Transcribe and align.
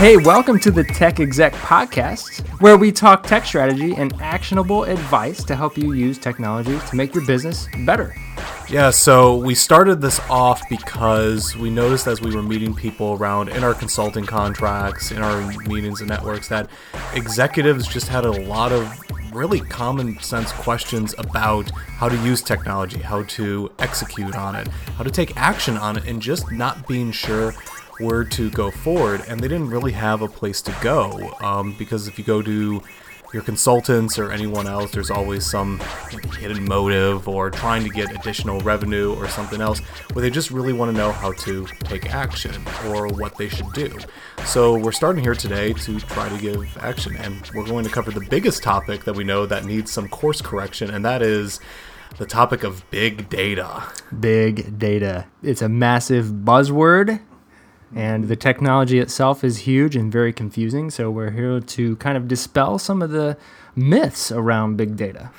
Hey, 0.00 0.16
welcome 0.16 0.58
to 0.60 0.70
the 0.70 0.82
Tech 0.82 1.20
Exec 1.20 1.52
Podcast, 1.52 2.40
where 2.62 2.78
we 2.78 2.90
talk 2.90 3.22
tech 3.22 3.44
strategy 3.44 3.94
and 3.94 4.14
actionable 4.22 4.84
advice 4.84 5.44
to 5.44 5.54
help 5.54 5.76
you 5.76 5.92
use 5.92 6.16
technology 6.16 6.78
to 6.88 6.96
make 6.96 7.14
your 7.14 7.26
business 7.26 7.68
better. 7.84 8.16
Yeah, 8.70 8.88
so 8.88 9.36
we 9.36 9.54
started 9.54 10.00
this 10.00 10.18
off 10.30 10.66
because 10.70 11.54
we 11.54 11.68
noticed 11.68 12.06
as 12.06 12.22
we 12.22 12.34
were 12.34 12.42
meeting 12.42 12.74
people 12.74 13.12
around 13.20 13.50
in 13.50 13.62
our 13.62 13.74
consulting 13.74 14.24
contracts, 14.24 15.10
in 15.10 15.18
our 15.18 15.46
meetings 15.68 16.00
and 16.00 16.08
networks, 16.08 16.48
that 16.48 16.70
executives 17.12 17.86
just 17.86 18.08
had 18.08 18.24
a 18.24 18.32
lot 18.32 18.72
of 18.72 18.98
really 19.34 19.60
common 19.60 20.18
sense 20.20 20.50
questions 20.52 21.14
about 21.18 21.70
how 21.72 22.08
to 22.08 22.16
use 22.22 22.40
technology, 22.40 23.00
how 23.00 23.22
to 23.24 23.70
execute 23.78 24.34
on 24.34 24.56
it, 24.56 24.66
how 24.96 25.04
to 25.04 25.10
take 25.10 25.36
action 25.36 25.76
on 25.76 25.98
it, 25.98 26.06
and 26.06 26.22
just 26.22 26.50
not 26.50 26.88
being 26.88 27.12
sure 27.12 27.52
where 28.00 28.24
to 28.24 28.50
go 28.50 28.70
forward, 28.70 29.22
and 29.28 29.40
they 29.40 29.48
didn't 29.48 29.70
really 29.70 29.92
have 29.92 30.22
a 30.22 30.28
place 30.28 30.62
to 30.62 30.76
go. 30.80 31.34
Um, 31.40 31.74
because 31.78 32.08
if 32.08 32.18
you 32.18 32.24
go 32.24 32.42
to 32.42 32.82
your 33.32 33.42
consultants 33.42 34.18
or 34.18 34.32
anyone 34.32 34.66
else, 34.66 34.90
there's 34.90 35.10
always 35.10 35.48
some 35.48 35.80
hidden 36.38 36.64
motive 36.64 37.28
or 37.28 37.50
trying 37.50 37.84
to 37.84 37.90
get 37.90 38.12
additional 38.12 38.60
revenue 38.60 39.14
or 39.14 39.28
something 39.28 39.60
else 39.60 39.78
where 40.12 40.22
they 40.22 40.30
just 40.30 40.50
really 40.50 40.72
want 40.72 40.90
to 40.90 40.96
know 40.96 41.12
how 41.12 41.32
to 41.32 41.64
take 41.84 42.12
action 42.12 42.64
or 42.86 43.06
what 43.08 43.36
they 43.36 43.48
should 43.48 43.72
do. 43.72 43.96
So 44.44 44.76
we're 44.76 44.92
starting 44.92 45.22
here 45.22 45.34
today 45.34 45.72
to 45.72 46.00
try 46.00 46.28
to 46.28 46.38
give 46.38 46.76
action, 46.78 47.16
and 47.16 47.48
we're 47.54 47.66
going 47.66 47.84
to 47.84 47.90
cover 47.90 48.10
the 48.10 48.26
biggest 48.28 48.62
topic 48.62 49.04
that 49.04 49.14
we 49.14 49.24
know 49.24 49.46
that 49.46 49.64
needs 49.64 49.92
some 49.92 50.08
course 50.08 50.40
correction, 50.40 50.90
and 50.90 51.04
that 51.04 51.22
is 51.22 51.60
the 52.18 52.26
topic 52.26 52.64
of 52.64 52.88
big 52.90 53.28
data. 53.28 53.84
Big 54.18 54.76
data. 54.76 55.26
It's 55.42 55.62
a 55.62 55.68
massive 55.68 56.26
buzzword 56.26 57.20
and 57.94 58.28
the 58.28 58.36
technology 58.36 58.98
itself 58.98 59.42
is 59.42 59.58
huge 59.58 59.96
and 59.96 60.12
very 60.12 60.32
confusing. 60.32 60.90
So 60.90 61.10
we're 61.10 61.32
here 61.32 61.60
to 61.60 61.96
kind 61.96 62.16
of 62.16 62.28
dispel 62.28 62.78
some 62.78 63.02
of 63.02 63.10
the 63.10 63.36
myths 63.74 64.30
around 64.30 64.76
big 64.76 64.96
data. 64.96 65.30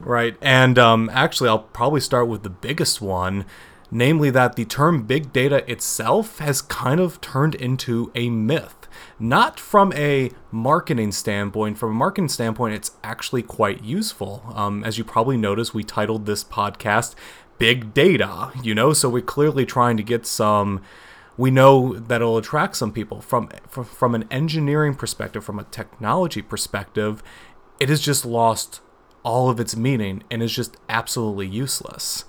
Right. 0.00 0.36
And 0.40 0.78
um, 0.78 1.10
actually, 1.12 1.48
I'll 1.48 1.60
probably 1.60 2.00
start 2.00 2.28
with 2.28 2.42
the 2.42 2.50
biggest 2.50 3.00
one 3.00 3.44
namely 3.92 4.30
that 4.30 4.56
the 4.56 4.64
term 4.64 5.02
big 5.02 5.32
data 5.32 5.70
itself 5.70 6.38
has 6.38 6.62
kind 6.62 6.98
of 6.98 7.20
turned 7.20 7.54
into 7.54 8.10
a 8.14 8.30
myth. 8.30 8.74
Not 9.18 9.60
from 9.60 9.92
a 9.92 10.30
marketing 10.50 11.12
standpoint. 11.12 11.78
From 11.78 11.90
a 11.90 11.94
marketing 11.94 12.30
standpoint, 12.30 12.74
it's 12.74 12.92
actually 13.04 13.42
quite 13.42 13.84
useful. 13.84 14.42
Um, 14.54 14.82
as 14.82 14.98
you 14.98 15.04
probably 15.04 15.36
noticed, 15.36 15.74
we 15.74 15.84
titled 15.84 16.26
this 16.26 16.42
podcast 16.42 17.14
Big 17.58 17.94
Data, 17.94 18.50
you 18.62 18.74
know, 18.74 18.92
so 18.92 19.08
we're 19.08 19.22
clearly 19.22 19.64
trying 19.64 19.96
to 19.96 20.02
get 20.02 20.26
some 20.26 20.82
we 21.36 21.50
know 21.50 21.94
that 21.94 22.20
it'll 22.20 22.36
attract 22.36 22.76
some 22.76 22.92
people. 22.92 23.20
From, 23.20 23.48
from 23.68 24.14
an 24.14 24.26
engineering 24.30 24.94
perspective 24.94 25.44
from 25.44 25.58
a 25.58 25.64
technology 25.64 26.42
perspective 26.42 27.22
it 27.80 27.88
has 27.88 28.00
just 28.00 28.24
lost 28.24 28.80
all 29.24 29.50
of 29.50 29.58
its 29.58 29.74
meaning 29.74 30.22
and 30.30 30.42
is 30.42 30.52
just 30.52 30.76
absolutely 30.88 31.46
useless 31.46 32.24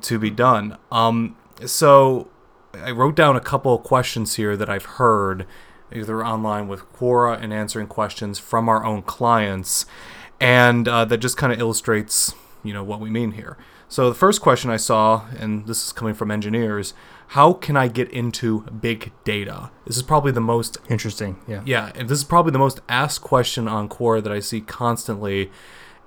to 0.00 0.18
be 0.18 0.30
done. 0.30 0.76
Um 0.90 1.36
so 1.66 2.28
i 2.74 2.90
wrote 2.90 3.16
down 3.16 3.36
a 3.36 3.40
couple 3.40 3.74
of 3.74 3.82
questions 3.82 4.36
here 4.36 4.56
that 4.56 4.70
i've 4.70 4.84
heard 4.84 5.44
either 5.92 6.24
online 6.24 6.68
with 6.68 6.80
quora 6.92 7.40
and 7.42 7.52
answering 7.52 7.86
questions 7.86 8.38
from 8.38 8.68
our 8.68 8.84
own 8.84 9.02
clients 9.02 9.86
and 10.40 10.88
uh, 10.88 11.04
that 11.04 11.18
just 11.18 11.36
kind 11.36 11.52
of 11.52 11.58
illustrates 11.58 12.32
you 12.62 12.72
know 12.72 12.84
what 12.84 13.00
we 13.00 13.10
mean 13.10 13.32
here. 13.32 13.56
So 13.88 14.08
the 14.08 14.14
first 14.14 14.40
question 14.40 14.70
i 14.70 14.76
saw 14.76 15.26
and 15.38 15.66
this 15.66 15.86
is 15.86 15.92
coming 15.92 16.14
from 16.14 16.30
engineers 16.30 16.94
how 17.30 17.52
can 17.52 17.76
I 17.76 17.86
get 17.86 18.10
into 18.10 18.62
big 18.62 19.12
data? 19.22 19.70
This 19.86 19.96
is 19.96 20.02
probably 20.02 20.32
the 20.32 20.40
most 20.40 20.78
interesting. 20.88 21.38
Yeah. 21.46 21.62
Yeah, 21.64 21.92
and 21.94 22.08
this 22.08 22.18
is 22.18 22.24
probably 22.24 22.50
the 22.50 22.58
most 22.58 22.80
asked 22.88 23.20
question 23.20 23.68
on 23.68 23.88
Quora 23.88 24.20
that 24.24 24.32
I 24.32 24.40
see 24.40 24.60
constantly, 24.60 25.48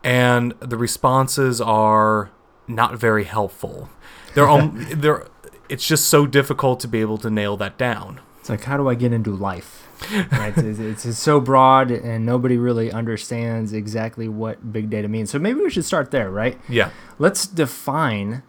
and 0.03 0.53
the 0.59 0.75
responses 0.75 1.61
are 1.61 2.29
not 2.67 2.97
very 2.97 3.23
helpful. 3.23 3.87
They're 4.33 4.49
um, 4.49 4.85
they're 4.91 5.27
it's 5.69 5.87
just 5.87 6.09
so 6.09 6.27
difficult 6.27 6.81
to 6.81 6.89
be 6.89 6.99
able 6.99 7.17
to 7.19 7.29
nail 7.29 7.55
that 7.55 7.77
down. 7.77 8.19
It's 8.41 8.49
like 8.49 8.65
how 8.65 8.75
do 8.75 8.89
I 8.89 8.95
get 8.95 9.13
into 9.13 9.33
life? 9.33 9.87
right? 10.33 10.57
it's, 10.57 10.79
it's, 10.79 11.05
it's, 11.05 11.19
so 11.19 11.39
broad 11.39 11.89
and 11.89 12.25
nobody 12.25 12.57
really 12.57 12.91
understands 12.91 13.71
exactly 13.71 14.27
what 14.27 14.73
big 14.73 14.89
data 14.89 15.07
means. 15.07 15.31
So 15.31 15.39
maybe 15.39 15.61
we 15.61 15.69
should 15.69 15.85
start 15.85 16.11
there, 16.11 16.29
right? 16.29 16.59
Yeah. 16.67 16.89
Let's 17.17 17.47
define 17.47 18.43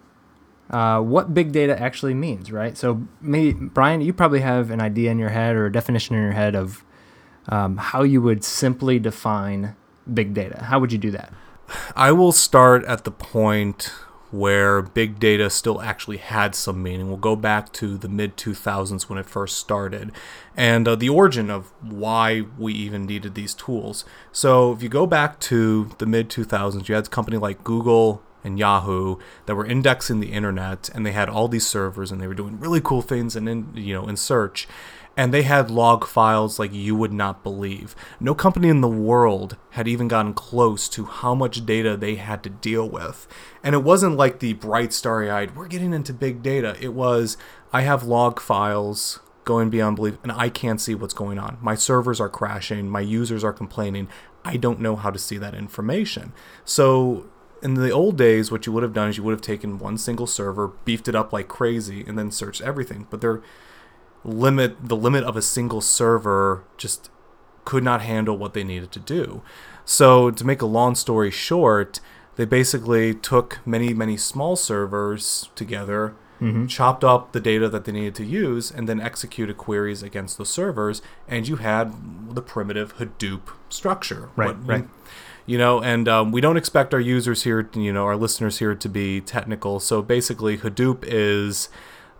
uh, 0.71 1.01
what 1.01 1.35
big 1.35 1.53
data 1.53 1.79
actually 1.81 2.15
means, 2.15 2.51
right? 2.51 2.77
So, 2.77 3.07
maybe 3.21 3.53
Brian, 3.53 4.01
you 4.01 4.13
probably 4.13 4.41
have 4.41 4.71
an 4.71 4.81
idea 4.81 5.11
in 5.11 5.19
your 5.19 5.29
head 5.29 5.57
or 5.57 5.67
a 5.67 5.73
definition 5.73 6.17
in 6.17 6.23
your 6.23 6.33
head 6.33 6.55
of 6.55 6.85
um, 7.49 7.77
how 7.77 8.03
you 8.03 8.23
would 8.23 8.43
simply 8.43 8.99
define 8.99 9.77
big 10.13 10.35
data. 10.35 10.65
How 10.65 10.79
would 10.79 10.93
you 10.93 10.99
do 10.99 11.11
that? 11.11 11.33
I 11.97 12.13
will 12.13 12.33
start 12.33 12.85
at 12.85 13.05
the 13.05 13.11
point 13.11 13.93
where 14.31 14.83
big 14.83 15.21
data 15.21 15.49
still 15.49 15.81
actually 15.81 16.17
had 16.17 16.55
some 16.57 16.83
meaning. 16.83 17.07
We'll 17.07 17.19
go 17.19 17.37
back 17.37 17.73
to 17.75 17.97
the 17.97 18.09
mid 18.09 18.37
2000s 18.37 19.09
when 19.09 19.17
it 19.17 19.27
first 19.27 19.57
started 19.59 20.11
and 20.57 20.89
uh, 20.89 20.97
the 20.97 21.09
origin 21.09 21.51
of 21.51 21.73
why 21.81 22.43
we 22.59 22.75
even 22.75 23.07
needed 23.07 23.37
these 23.37 23.55
tools. 23.55 24.05
So, 24.33 24.73
if 24.73 24.83
you 24.83 24.89
go 24.89 25.07
back 25.07 25.39
to 25.41 25.91
the 25.99 26.07
mid 26.07 26.31
2000s, 26.31 26.89
you 26.89 26.97
had 26.97 27.07
a 27.07 27.11
company 27.11 27.37
like 27.37 27.63
Google 27.63 28.24
and 28.45 28.59
Yahoo 28.59 29.17
that 29.47 29.55
were 29.55 29.67
indexing 29.67 30.21
the 30.21 30.33
internet 30.33 30.89
and 30.95 31.05
they 31.05 31.13
had 31.13 31.29
all 31.29 31.49
these 31.49 31.67
servers 31.67 32.13
and 32.13 32.21
they 32.21 32.29
were 32.29 32.35
doing 32.35 32.61
really 32.61 32.81
cool 32.81 33.03
things 33.03 33.35
and 33.35 33.49
in 33.49 33.73
you 33.75 33.95
know 33.95 34.07
in 34.07 34.17
search 34.17 34.69
and 35.17 35.33
they 35.33 35.43
had 35.43 35.71
log 35.71 36.05
files 36.07 36.59
like 36.59 36.73
you 36.73 36.95
would 36.97 37.13
not 37.13 37.43
believe. 37.43 37.95
No 38.19 38.35
company 38.35 38.69
in 38.69 38.81
the 38.81 38.89
world 38.89 39.57
had 39.71 39.87
even 39.87 40.09
gotten 40.09 40.35
close 40.35 40.89
to 40.91 41.05
how 41.05 41.35
much 41.35 41.65
data 41.65 41.97
they 41.97 42.17
had 42.17 42.43
to 42.43 42.51
deal 42.51 42.89
with. 42.89 43.29
And 43.63 43.75
it 43.75 43.85
wasn't 43.85 44.17
like 44.17 44.41
the 44.41 44.55
bright 44.55 44.93
starry 44.93 45.31
eyed, 45.31 45.57
we're 45.57 45.69
getting 45.69 45.93
into 45.93 46.13
big 46.13 46.43
data. 46.43 46.77
It 46.81 46.95
was, 46.95 47.37
I 47.73 47.83
have 47.83 48.03
log 48.03 48.41
files 48.41 49.21
going 49.45 49.71
beyond 49.71 49.97
belief 49.97 50.19
and 50.23 50.33
I 50.33 50.49
can't 50.49 50.81
see 50.81 50.95
what's 50.95 51.15
going 51.15 51.39
on. 51.39 51.59
My 51.61 51.75
servers 51.75 52.21
are 52.21 52.29
crashing, 52.29 52.89
my 52.89 53.01
users 53.01 53.45
are 53.45 53.53
complaining. 53.53 54.09
I 54.45 54.57
don't 54.57 54.81
know 54.81 54.97
how 54.97 55.11
to 55.11 55.19
see 55.19 55.39
that 55.39 55.55
information. 55.55 56.33
So 56.65 57.27
in 57.65 57.75
the 57.75 57.91
old 57.91 58.19
days, 58.19 58.53
what 58.53 58.67
you 58.67 58.73
would 58.73 58.83
have 58.83 58.93
done 58.93 59.09
is 59.09 59.17
you 59.17 59.23
would 59.23 59.33
have 59.33 59.41
taken 59.41 59.79
one 59.79 59.97
single 59.97 60.27
server, 60.27 60.69
beefed 60.85 61.09
it 61.09 61.15
up 61.15 61.33
like 61.33 61.49
crazy, 61.49 62.05
and 62.07 62.19
then 62.19 62.31
searched 62.31 62.61
everything. 62.61 63.07
But 63.09 63.23
their 63.23 63.43
limit, 64.23 64.77
the 64.87 64.97
limit 64.97 65.25
of 65.25 65.35
a 65.35 65.43
single 65.43 65.81
server, 65.81 66.63
just 66.77 67.11
could 67.65 67.83
not 67.83 68.03
handle 68.03 68.37
what 68.37 68.53
they 68.53 68.65
needed 68.65 68.93
to 68.93 69.01
do. 69.01 69.41
So, 69.87 70.31
to 70.31 70.45
make 70.45 70.61
a 70.61 70.67
long 70.67 70.95
story 70.95 71.31
short, 71.31 72.01
they 72.37 72.45
basically 72.45 73.15
took 73.15 73.61
many, 73.67 73.95
many 73.95 74.19
small 74.19 74.57
servers 74.57 75.49
together, 75.55 76.15
mm-hmm. 76.43 76.67
chopped 76.67 77.03
up 77.03 77.33
the 77.33 77.41
data 77.41 77.71
that 77.71 77.87
they 77.87 77.93
needed 77.93 78.15
to 78.17 78.25
use, 78.27 78.71
and 78.71 78.87
then 78.87 79.01
executed 79.01 79.57
queries 79.57 80.03
against 80.03 80.37
the 80.37 80.45
servers, 80.45 81.01
and 81.27 81.49
you 81.49 81.57
had 81.57 82.35
the 82.35 82.43
primitive 82.43 82.99
Hadoop 82.99 83.55
structure. 83.71 84.29
Right, 84.37 84.49
what, 84.49 84.67
right 84.67 84.85
you 85.47 85.59
know 85.59 85.81
and 85.83 86.09
um, 86.09 86.33
we 86.33 86.41
don't 86.41 86.57
expect 86.57 86.95
our 86.95 87.01
users 87.01 87.43
here 87.43 87.69
you 87.75 87.93
know 87.93 88.05
our 88.05 88.17
listeners 88.17 88.59
here 88.59 88.75
to 88.75 88.89
be 88.89 89.21
technical. 89.21 89.81
So 89.81 90.03
basically 90.03 90.59
hadoop 90.59 90.99
is 91.03 91.69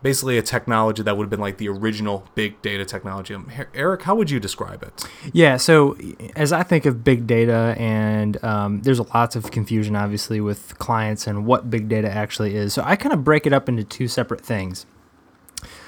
basically 0.03 0.37
a 0.37 0.43
technology 0.43 1.03
that 1.03 1.17
would 1.17 1.25
have 1.25 1.31
been 1.31 1.41
like 1.41 1.57
the 1.57 1.69
original 1.69 2.29
big 2.35 2.61
data 2.61 2.85
technology. 2.85 3.35
Um, 3.35 3.51
eric 3.75 4.03
how 4.03 4.15
would 4.15 4.31
you 4.31 4.39
describe 4.39 4.83
it? 4.83 5.05
Yeah 5.33 5.57
so 5.57 5.97
as 6.37 6.53
i 6.53 6.63
think 6.63 6.85
of 6.85 7.03
big 7.03 7.27
data 7.27 7.75
and 7.79 8.43
um, 8.45 8.83
there's 8.83 9.01
lots 9.01 9.35
of 9.35 9.51
confusion 9.51 9.97
obviously 9.97 10.41
with 10.41 10.79
clients 10.79 11.27
and 11.27 11.47
what 11.47 11.71
big 11.71 11.89
data 11.89 12.11
actually 12.11 12.55
is. 12.55 12.75
So 12.75 12.83
i 12.85 12.97
kind 12.97 13.13
of 13.13 13.25
break 13.25 13.47
it 13.47 13.53
up 13.53 13.69
into 13.69 13.85
two 13.85 14.09
separate 14.09 14.43
things. 14.43 14.87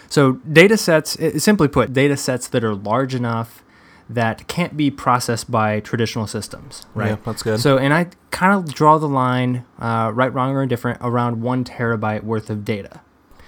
So 0.08 0.32
data 0.50 0.76
sets 0.76 1.18
simply 1.42 1.68
put 1.68 1.92
data 1.92 2.16
sets 2.16 2.48
that 2.48 2.64
are 2.64 2.74
large 2.74 3.14
enough 3.14 3.62
that 4.08 4.46
can't 4.46 4.76
be 4.76 4.90
processed 4.90 5.50
by 5.50 5.80
traditional 5.80 6.26
systems, 6.26 6.86
right? 6.94 7.10
Yeah, 7.10 7.16
that's 7.24 7.42
good. 7.42 7.60
So, 7.60 7.76
and 7.76 7.92
I 7.92 8.08
kind 8.30 8.52
of 8.52 8.72
draw 8.72 8.98
the 8.98 9.08
line, 9.08 9.64
uh, 9.78 10.12
right, 10.14 10.32
wrong, 10.32 10.54
or 10.54 10.62
indifferent, 10.62 10.98
around 11.00 11.42
one 11.42 11.64
terabyte 11.64 12.22
worth 12.22 12.48
of 12.48 12.64
data. 12.64 13.00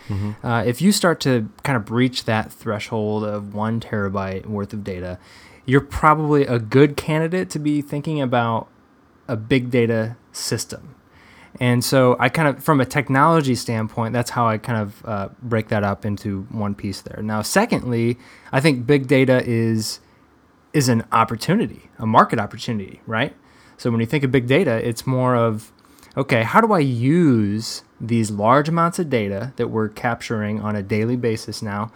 Mm-hmm. 0.08 0.44
Uh, 0.44 0.64
if 0.64 0.82
you 0.82 0.90
start 0.90 1.20
to 1.20 1.48
kind 1.62 1.76
of 1.76 1.84
breach 1.84 2.24
that 2.24 2.52
threshold 2.52 3.24
of 3.24 3.54
one 3.54 3.78
terabyte 3.78 4.46
worth 4.46 4.72
of 4.72 4.82
data, 4.82 5.18
you're 5.64 5.80
probably 5.80 6.44
a 6.46 6.58
good 6.58 6.96
candidate 6.96 7.50
to 7.50 7.58
be 7.58 7.82
thinking 7.82 8.20
about 8.20 8.68
a 9.28 9.36
big 9.36 9.70
data 9.70 10.16
system. 10.32 10.94
And 11.60 11.84
so, 11.84 12.16
I 12.18 12.28
kind 12.28 12.48
of, 12.48 12.64
from 12.64 12.80
a 12.80 12.84
technology 12.84 13.54
standpoint, 13.54 14.12
that's 14.12 14.30
how 14.30 14.48
I 14.48 14.58
kind 14.58 14.80
of 14.80 15.04
uh, 15.04 15.28
break 15.42 15.68
that 15.68 15.84
up 15.84 16.04
into 16.04 16.42
one 16.50 16.74
piece 16.74 17.00
there. 17.02 17.22
Now, 17.22 17.42
secondly, 17.42 18.18
I 18.50 18.60
think 18.60 18.86
big 18.86 19.06
data 19.06 19.42
is 19.44 20.00
is 20.72 20.88
an 20.88 21.04
opportunity, 21.12 21.90
a 21.98 22.06
market 22.06 22.38
opportunity, 22.38 23.00
right? 23.06 23.34
So 23.76 23.90
when 23.90 24.00
you 24.00 24.06
think 24.06 24.24
of 24.24 24.32
big 24.32 24.46
data, 24.46 24.86
it's 24.86 25.06
more 25.06 25.34
of 25.36 25.72
okay, 26.16 26.42
how 26.42 26.60
do 26.60 26.72
I 26.72 26.80
use 26.80 27.84
these 28.00 28.30
large 28.30 28.68
amounts 28.68 28.98
of 28.98 29.08
data 29.08 29.52
that 29.56 29.68
we're 29.68 29.88
capturing 29.88 30.60
on 30.60 30.74
a 30.74 30.82
daily 30.82 31.14
basis 31.14 31.62
now 31.62 31.92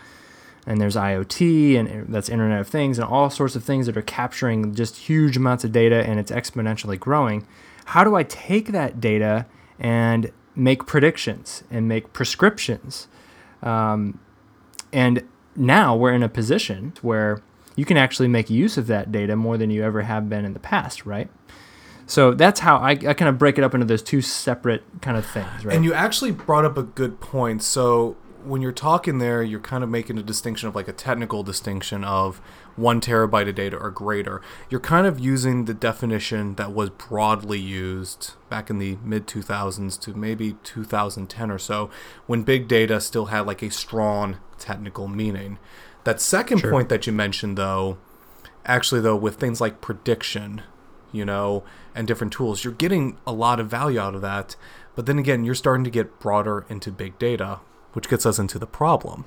and 0.67 0.81
there's 0.81 0.97
IoT, 0.97 1.79
and 1.79 2.15
that's 2.15 2.29
Internet 2.29 2.61
of 2.61 2.69
Things, 2.69 2.99
and 2.99 3.07
all 3.07 3.31
sorts 3.31 3.57
of 3.57 3.65
things 3.65 3.87
that 3.87 3.97
are 3.97 4.03
capturing 4.03 4.75
just 4.75 4.97
huge 4.97 5.37
amounts 5.37 5.65
of 5.65 5.73
data, 5.73 6.07
and 6.07 6.21
it's 6.21 6.31
exponentially 6.31 6.99
growing. 6.99 7.47
How 7.87 8.05
do 8.05 8.15
I 8.15 8.23
take 8.23 8.69
that 8.69 9.01
data 9.01 9.47
and 9.79 10.31
make 10.55 10.87
predictions 10.87 11.65
and 11.71 11.89
make 11.89 12.13
prescriptions? 12.13 13.09
Um, 13.63 14.21
and 14.93 15.27
now 15.57 15.97
we're 15.97 16.13
in 16.13 16.23
a 16.23 16.29
position 16.29 16.93
where 17.03 17.43
you 17.77 17.85
can 17.85 17.97
actually 17.97 18.29
make 18.29 18.51
use 18.51 18.77
of 18.77 18.87
that 18.89 19.13
data 19.13 19.37
more 19.37 19.57
than 19.57 19.71
you 19.71 19.83
ever 19.83 20.03
have 20.03 20.29
been 20.29 20.45
in 20.45 20.53
the 20.53 20.61
past, 20.61 21.07
right? 21.07 21.31
So 22.07 22.35
that's 22.35 22.61
how 22.61 22.77
I, 22.77 22.91
I 22.91 23.15
kind 23.15 23.29
of 23.29 23.39
break 23.39 23.59
it 23.59 23.65
up 23.65 23.75
into 23.75 23.87
those 23.87 24.03
two 24.03 24.21
separate 24.21 24.83
kind 25.01 25.17
of 25.17 25.25
things, 25.25 25.65
right? 25.65 25.75
And 25.75 25.85
you 25.85 25.95
actually 25.95 26.33
brought 26.33 26.65
up 26.65 26.77
a 26.77 26.83
good 26.83 27.21
point. 27.21 27.63
So 27.63 28.17
when 28.45 28.61
you're 28.61 28.73
talking 28.73 29.19
there, 29.19 29.43
you're 29.43 29.61
kind 29.61 29.85
of 29.85 29.91
making 29.91 30.19
a 30.19 30.23
distinction 30.23 30.69
of 30.69 30.75
like 30.75 30.89
a 30.89 30.93
technical 30.93 31.43
distinction 31.43 32.05
of 32.05 32.41
one 32.77 33.01
terabyte 33.01 33.49
of 33.49 33.55
data 33.55 33.77
or 33.77 33.91
greater. 33.91 34.41
You're 34.69 34.81
kind 34.81 35.07
of 35.07 35.21
using 35.21 35.67
the 35.67 35.75
definition 35.75 36.55
that 36.57 36.73
was 36.73 36.91
broadly 36.91 37.61
used 37.61 38.33
back 38.49 38.71
in 38.71 38.79
the 38.79 38.99
mid 39.05 39.27
2000s 39.27 39.99
to 40.01 40.15
maybe 40.15 40.57
2010 40.65 41.51
or 41.51 41.59
so, 41.59 41.91
when 42.27 42.43
big 42.43 42.69
data 42.69 43.01
still 43.01 43.27
had 43.27 43.47
like 43.47 43.63
a 43.63 43.71
strong 43.71 44.39
technical 44.59 45.09
meaning. 45.09 45.59
That 46.05 46.21
second 46.21 46.59
sure. 46.59 46.71
point 46.71 46.89
that 46.89 47.07
you 47.07 47.13
mentioned, 47.13 47.57
though, 47.57 47.99
actually, 48.65 49.01
though, 49.01 49.17
with 49.17 49.37
things 49.37 49.61
like 49.61 49.81
prediction, 49.81 50.63
you 51.13 51.25
know, 51.25 51.63
and 51.95 52.09
different 52.09 52.33
tools, 52.33 52.65
you're 52.65 52.73
getting 52.73 53.19
a 53.27 53.33
lot 53.33 53.61
of 53.61 53.69
value 53.69 54.01
out 54.01 54.15
of 54.15 54.23
that. 54.23 54.57
But 54.95 55.07
then 55.07 55.19
again, 55.19 55.45
you're 55.45 55.55
starting 55.55 55.85
to 55.85 55.91
get 55.91 56.19
broader 56.19 56.67
into 56.69 56.91
big 56.91 57.19
data, 57.19 57.61
which 57.93 58.09
gets 58.09 58.27
us 58.27 58.39
into 58.39 58.59
the 58.59 58.67
problem. 58.67 59.25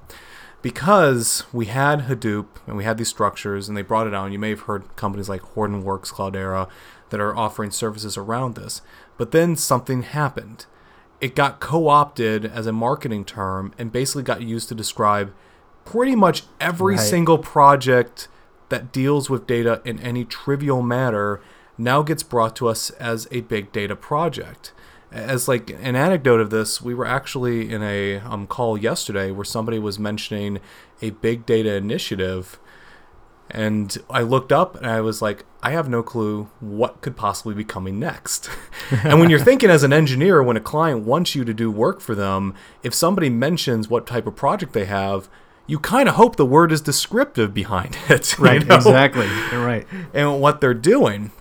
Because 0.62 1.44
we 1.54 1.68
had 1.68 2.02
Hadoop 2.02 2.48
and 2.66 2.76
we 2.76 2.84
had 2.84 2.98
these 2.98 3.10
structures 3.10 3.68
and 3.68 3.78
they 3.78 3.84
brought 3.84 4.08
it 4.08 4.14
out, 4.14 4.26
and 4.26 4.34
you 4.34 4.40
may 4.40 4.50
have 4.50 4.62
heard 4.62 4.96
companies 4.96 5.30
like 5.30 5.42
Hortonworks, 5.42 6.12
Cloudera 6.12 6.68
that 7.10 7.20
are 7.20 7.36
offering 7.36 7.72
services 7.72 8.18
around 8.18 8.56
this. 8.56 8.82
But 9.18 9.32
then 9.32 9.56
something 9.56 10.02
happened. 10.02 10.66
It 11.22 11.36
got 11.36 11.60
co 11.60 11.88
opted 11.88 12.46
as 12.46 12.68
a 12.68 12.74
marketing 12.74 13.26
term 13.26 13.74
and 13.78 13.92
basically 13.92 14.24
got 14.24 14.42
used 14.42 14.68
to 14.70 14.76
describe 14.76 15.34
pretty 15.86 16.16
much 16.16 16.44
every 16.60 16.96
right. 16.96 17.04
single 17.04 17.38
project 17.38 18.28
that 18.70 18.92
deals 18.92 19.30
with 19.30 19.48
data 19.48 19.82
in 19.86 20.00
any 20.00 20.26
trivial 20.26 20.82
matter 20.82 21.42
now 21.78 22.02
gets 22.02 22.24
brought 22.24 22.56
to 22.56 22.68
us 22.68 22.90
as 22.92 23.28
a 23.32 23.42
big 23.42 23.72
data 23.72 23.96
project 23.96 24.74
as 25.16 25.48
like 25.48 25.70
an 25.70 25.96
anecdote 25.96 26.42
of 26.42 26.50
this, 26.50 26.82
we 26.82 26.94
were 26.94 27.06
actually 27.06 27.72
in 27.72 27.82
a 27.82 28.18
um, 28.20 28.46
call 28.46 28.78
yesterday 28.78 29.32
where 29.32 29.46
somebody 29.46 29.80
was 29.80 29.98
mentioning 29.98 30.60
a 31.02 31.12
big 31.12 31.46
data 31.46 31.74
initiative, 31.76 32.60
and 33.50 33.98
I 34.10 34.22
looked 34.22 34.52
up 34.52 34.76
and 34.76 34.86
I 34.86 35.00
was 35.02 35.22
like, 35.22 35.46
I 35.64 35.72
have 35.72 35.88
no 35.88 36.04
clue 36.04 36.50
what 36.60 37.02
could 37.02 37.16
possibly 37.16 37.54
be 37.54 37.64
coming 37.64 37.98
next. 37.98 38.50
and 39.04 39.20
when 39.20 39.30
you're 39.30 39.40
thinking 39.40 39.70
as 39.70 39.84
an 39.84 39.94
engineer, 39.94 40.44
when 40.44 40.58
a 40.58 40.62
client 40.62 41.04
wants 41.06 41.34
you 41.34 41.46
to 41.46 41.54
do 41.54 41.72
work 41.72 42.02
for 42.02 42.14
them, 42.14 42.54
if 42.84 42.94
somebody 42.94 43.30
mentions 43.30 43.88
what 43.88 44.06
type 44.06 44.28
of 44.28 44.36
project 44.36 44.74
they 44.74 44.86
have, 44.86 45.30
you 45.68 45.80
kind 45.80 46.08
of 46.08 46.16
hope 46.16 46.36
the 46.36 46.46
word 46.46 46.72
is 46.72 46.82
descriptive 46.82 47.54
behind 47.54 47.98
it. 48.10 48.38
Right, 48.38 48.62
you 48.62 48.68
know? 48.68 48.76
exactly. 48.76 49.28
You're 49.52 49.66
right. 49.66 49.88
And 50.14 50.40
what 50.42 50.62
they're 50.62 50.74
doing. 50.74 51.32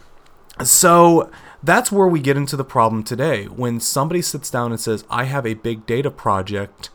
So 0.62 1.30
that's 1.62 1.90
where 1.90 2.06
we 2.06 2.20
get 2.20 2.36
into 2.36 2.56
the 2.56 2.64
problem 2.64 3.02
today. 3.02 3.44
When 3.44 3.80
somebody 3.80 4.22
sits 4.22 4.50
down 4.50 4.70
and 4.70 4.80
says, 4.80 5.04
I 5.10 5.24
have 5.24 5.46
a 5.46 5.54
big 5.54 5.86
data 5.86 6.10
project, 6.10 6.90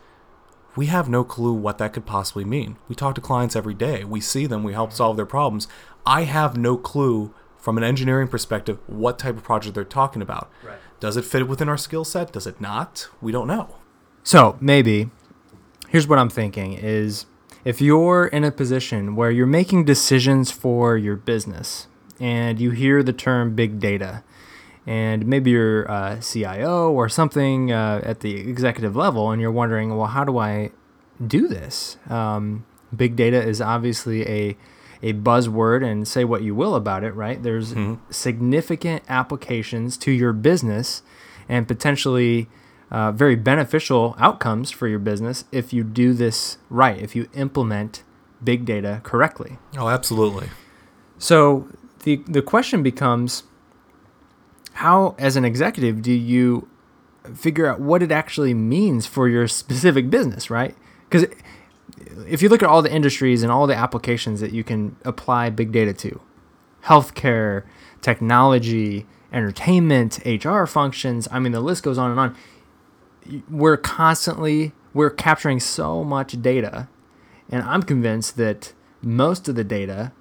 we 0.76 0.86
have 0.86 1.08
no 1.08 1.24
clue 1.24 1.52
what 1.52 1.78
that 1.78 1.92
could 1.92 2.06
possibly 2.06 2.44
mean. 2.44 2.76
We 2.88 2.94
talk 2.94 3.14
to 3.16 3.20
clients 3.20 3.56
every 3.56 3.74
day, 3.74 4.04
we 4.04 4.20
see 4.20 4.46
them, 4.46 4.62
we 4.62 4.72
help 4.72 4.92
solve 4.92 5.16
their 5.16 5.26
problems. 5.26 5.66
I 6.06 6.22
have 6.22 6.56
no 6.56 6.76
clue 6.76 7.34
from 7.58 7.76
an 7.76 7.84
engineering 7.84 8.28
perspective 8.28 8.78
what 8.86 9.18
type 9.18 9.36
of 9.36 9.42
project 9.42 9.74
they're 9.74 9.84
talking 9.84 10.22
about. 10.22 10.50
Right. 10.64 10.78
Does 10.98 11.16
it 11.16 11.24
fit 11.24 11.46
within 11.48 11.68
our 11.68 11.76
skill 11.76 12.04
set? 12.04 12.32
Does 12.32 12.46
it 12.46 12.60
not? 12.60 13.08
We 13.20 13.32
don't 13.32 13.46
know. 13.46 13.76
So 14.22 14.56
maybe 14.60 15.10
here's 15.90 16.06
what 16.06 16.18
I'm 16.18 16.30
thinking 16.30 16.72
is 16.72 17.26
if 17.64 17.80
you're 17.80 18.26
in 18.26 18.44
a 18.44 18.52
position 18.52 19.16
where 19.16 19.30
you're 19.30 19.46
making 19.46 19.84
decisions 19.84 20.50
for 20.50 20.96
your 20.96 21.16
business 21.16 21.88
and 22.20 22.60
you 22.60 22.70
hear 22.70 23.02
the 23.02 23.12
term 23.12 23.54
big 23.54 23.80
data, 23.80 24.22
and 24.86 25.26
maybe 25.26 25.50
you're 25.50 25.82
a 25.84 26.20
CIO 26.22 26.90
or 26.92 27.08
something 27.08 27.72
uh, 27.72 28.00
at 28.04 28.20
the 28.20 28.36
executive 28.36 28.96
level, 28.96 29.30
and 29.30 29.42
you're 29.42 29.50
wondering, 29.50 29.96
well, 29.96 30.06
how 30.06 30.24
do 30.24 30.38
I 30.38 30.70
do 31.26 31.48
this? 31.48 31.98
Um, 32.08 32.64
big 32.94 33.16
data 33.16 33.42
is 33.42 33.60
obviously 33.60 34.26
a 34.26 34.56
a 35.02 35.14
buzzword, 35.14 35.82
and 35.82 36.06
say 36.06 36.24
what 36.24 36.42
you 36.42 36.54
will 36.54 36.74
about 36.74 37.04
it, 37.04 37.12
right? 37.12 37.42
There's 37.42 37.72
mm-hmm. 37.72 37.94
significant 38.10 39.02
applications 39.08 39.96
to 39.98 40.10
your 40.10 40.34
business, 40.34 41.02
and 41.48 41.66
potentially 41.66 42.48
uh, 42.90 43.12
very 43.12 43.36
beneficial 43.36 44.16
outcomes 44.18 44.70
for 44.70 44.88
your 44.88 44.98
business 44.98 45.44
if 45.52 45.72
you 45.72 45.84
do 45.84 46.12
this 46.12 46.58
right, 46.68 47.00
if 47.00 47.14
you 47.14 47.28
implement 47.34 48.02
big 48.42 48.64
data 48.64 49.00
correctly. 49.04 49.58
Oh, 49.76 49.88
absolutely. 49.88 50.48
So 51.18 51.68
the 52.04 52.16
the 52.26 52.42
question 52.42 52.82
becomes 52.82 53.44
how, 54.74 55.14
as 55.18 55.36
an 55.36 55.44
executive, 55.44 56.02
do 56.02 56.12
you 56.12 56.68
figure 57.34 57.66
out 57.66 57.80
what 57.80 58.02
it 58.02 58.10
actually 58.10 58.54
means 58.54 59.06
for 59.06 59.28
your 59.28 59.46
specific 59.46 60.08
business, 60.08 60.48
right? 60.48 60.74
Because 61.08 61.26
if 62.26 62.42
you 62.42 62.48
look 62.48 62.62
at 62.62 62.68
all 62.68 62.82
the 62.82 62.92
industries 62.92 63.42
and 63.42 63.52
all 63.52 63.66
the 63.66 63.74
applications 63.74 64.40
that 64.40 64.52
you 64.52 64.64
can 64.64 64.96
apply 65.04 65.50
big 65.50 65.72
data 65.72 65.92
to, 65.92 66.20
healthcare, 66.84 67.64
technology, 68.00 69.06
entertainment, 69.32 70.18
HR 70.24 70.64
functions, 70.64 71.28
I 71.30 71.38
mean, 71.38 71.52
the 71.52 71.60
list 71.60 71.82
goes 71.82 71.98
on 71.98 72.10
and 72.10 72.18
on. 72.20 72.36
We're 73.48 73.76
constantly 73.76 74.72
we're 74.92 75.10
capturing 75.10 75.60
so 75.60 76.02
much 76.02 76.40
data, 76.42 76.88
and 77.48 77.62
I'm 77.62 77.82
convinced 77.82 78.36
that 78.36 78.72
most 79.02 79.48
of 79.48 79.54
the 79.54 79.64
data 79.64 80.12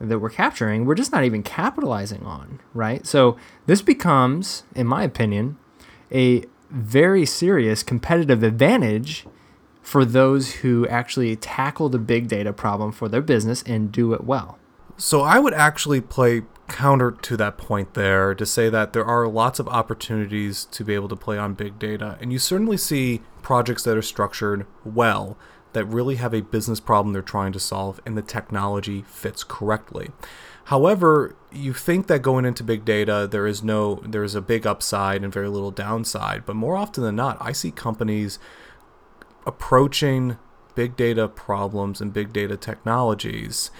that 0.00 0.18
we're 0.20 0.30
capturing, 0.30 0.84
we're 0.84 0.94
just 0.94 1.12
not 1.12 1.24
even 1.24 1.42
capitalizing 1.42 2.22
on, 2.24 2.60
right? 2.72 3.06
So 3.06 3.36
this 3.66 3.82
becomes, 3.82 4.62
in 4.76 4.86
my 4.86 5.02
opinion, 5.02 5.56
a 6.12 6.44
very 6.70 7.26
serious 7.26 7.82
competitive 7.82 8.42
advantage 8.42 9.26
for 9.82 10.04
those 10.04 10.56
who 10.56 10.86
actually 10.88 11.34
tackle 11.34 11.88
the 11.88 11.98
big 11.98 12.28
data 12.28 12.52
problem 12.52 12.92
for 12.92 13.08
their 13.08 13.22
business 13.22 13.62
and 13.62 13.90
do 13.90 14.12
it 14.12 14.24
well. 14.24 14.58
So 14.96 15.22
I 15.22 15.38
would 15.38 15.54
actually 15.54 16.00
play 16.00 16.42
counter 16.68 17.10
to 17.10 17.36
that 17.36 17.58
point 17.58 17.94
there 17.94 18.34
to 18.34 18.46
say 18.46 18.68
that 18.68 18.92
there 18.92 19.04
are 19.04 19.26
lots 19.26 19.58
of 19.58 19.68
opportunities 19.68 20.66
to 20.66 20.84
be 20.84 20.94
able 20.94 21.08
to 21.08 21.16
play 21.16 21.38
on 21.38 21.54
big 21.54 21.78
data. 21.78 22.18
And 22.20 22.32
you 22.32 22.38
certainly 22.38 22.76
see 22.76 23.22
projects 23.42 23.82
that 23.84 23.96
are 23.96 24.02
structured 24.02 24.66
well 24.84 25.36
that 25.72 25.84
really 25.86 26.16
have 26.16 26.34
a 26.34 26.42
business 26.42 26.80
problem 26.80 27.12
they're 27.12 27.22
trying 27.22 27.52
to 27.52 27.60
solve 27.60 28.00
and 28.06 28.16
the 28.16 28.22
technology 28.22 29.02
fits 29.02 29.44
correctly. 29.44 30.10
However, 30.64 31.34
you 31.50 31.72
think 31.72 32.08
that 32.08 32.20
going 32.20 32.44
into 32.44 32.62
big 32.62 32.84
data 32.84 33.26
there 33.30 33.46
is 33.46 33.62
no 33.62 34.02
there 34.06 34.24
is 34.24 34.34
a 34.34 34.42
big 34.42 34.66
upside 34.66 35.24
and 35.24 35.32
very 35.32 35.48
little 35.48 35.70
downside, 35.70 36.44
but 36.44 36.56
more 36.56 36.76
often 36.76 37.02
than 37.02 37.16
not, 37.16 37.38
I 37.40 37.52
see 37.52 37.70
companies 37.70 38.38
approaching 39.46 40.36
big 40.74 40.96
data 40.96 41.26
problems 41.26 42.00
and 42.00 42.12
big 42.12 42.32
data 42.32 42.56
technologies 42.56 43.70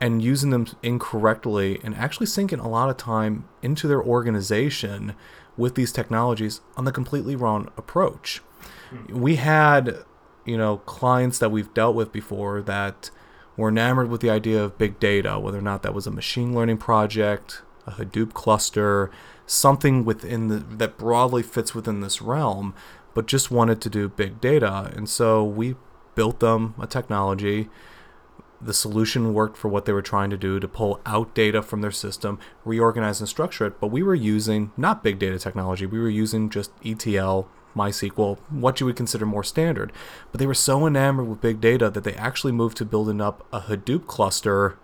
and 0.00 0.22
using 0.22 0.50
them 0.50 0.66
incorrectly 0.82 1.80
and 1.82 1.94
actually 1.94 2.26
sinking 2.26 2.58
a 2.58 2.68
lot 2.68 2.90
of 2.90 2.96
time 2.96 3.48
into 3.62 3.88
their 3.88 4.02
organization 4.02 5.14
with 5.56 5.74
these 5.74 5.92
technologies 5.92 6.60
on 6.76 6.84
the 6.84 6.92
completely 6.92 7.34
wrong 7.34 7.70
approach. 7.76 8.42
Hmm. 8.90 9.20
We 9.20 9.36
had 9.36 10.04
you 10.44 10.56
know 10.56 10.78
clients 10.78 11.38
that 11.38 11.50
we've 11.50 11.72
dealt 11.74 11.94
with 11.94 12.12
before 12.12 12.62
that 12.62 13.10
were 13.56 13.70
enamored 13.70 14.08
with 14.08 14.20
the 14.20 14.30
idea 14.30 14.62
of 14.62 14.78
big 14.78 15.00
data, 15.00 15.38
whether 15.38 15.58
or 15.58 15.62
not 15.62 15.82
that 15.82 15.94
was 15.94 16.06
a 16.06 16.10
machine 16.10 16.54
learning 16.54 16.76
project, 16.76 17.62
a 17.86 17.92
Hadoop 17.92 18.34
cluster, 18.34 19.10
something 19.46 20.04
within 20.04 20.48
the, 20.48 20.58
that 20.58 20.98
broadly 20.98 21.42
fits 21.42 21.74
within 21.74 22.00
this 22.00 22.20
realm, 22.20 22.74
but 23.14 23.26
just 23.26 23.50
wanted 23.50 23.80
to 23.80 23.88
do 23.88 24.08
big 24.08 24.40
data. 24.40 24.92
And 24.94 25.08
so 25.08 25.42
we 25.42 25.76
built 26.14 26.40
them 26.40 26.74
a 26.78 26.86
technology. 26.86 27.68
The 28.60 28.74
solution 28.74 29.34
worked 29.34 29.56
for 29.56 29.68
what 29.68 29.84
they 29.84 29.92
were 29.92 30.02
trying 30.02 30.30
to 30.30 30.36
do 30.36 30.58
to 30.58 30.68
pull 30.68 31.00
out 31.04 31.34
data 31.34 31.62
from 31.62 31.82
their 31.82 31.90
system, 31.90 32.38
reorganize 32.64 33.20
and 33.20 33.28
structure 33.28 33.66
it. 33.66 33.80
But 33.80 33.88
we 33.88 34.02
were 34.02 34.14
using 34.14 34.72
not 34.76 35.02
big 35.02 35.18
data 35.18 35.38
technology, 35.38 35.86
we 35.86 36.00
were 36.00 36.08
using 36.08 36.48
just 36.48 36.70
ETL 36.84 37.48
MySQL, 37.76 38.38
what 38.48 38.80
you 38.80 38.86
would 38.86 38.96
consider 38.96 39.26
more 39.26 39.44
standard. 39.44 39.92
But 40.32 40.38
they 40.40 40.46
were 40.46 40.54
so 40.54 40.86
enamored 40.86 41.28
with 41.28 41.40
big 41.40 41.60
data 41.60 41.90
that 41.90 42.04
they 42.04 42.14
actually 42.14 42.52
moved 42.52 42.78
to 42.78 42.84
building 42.84 43.20
up 43.20 43.46
a 43.52 43.60
Hadoop 43.60 44.06
cluster 44.06 44.78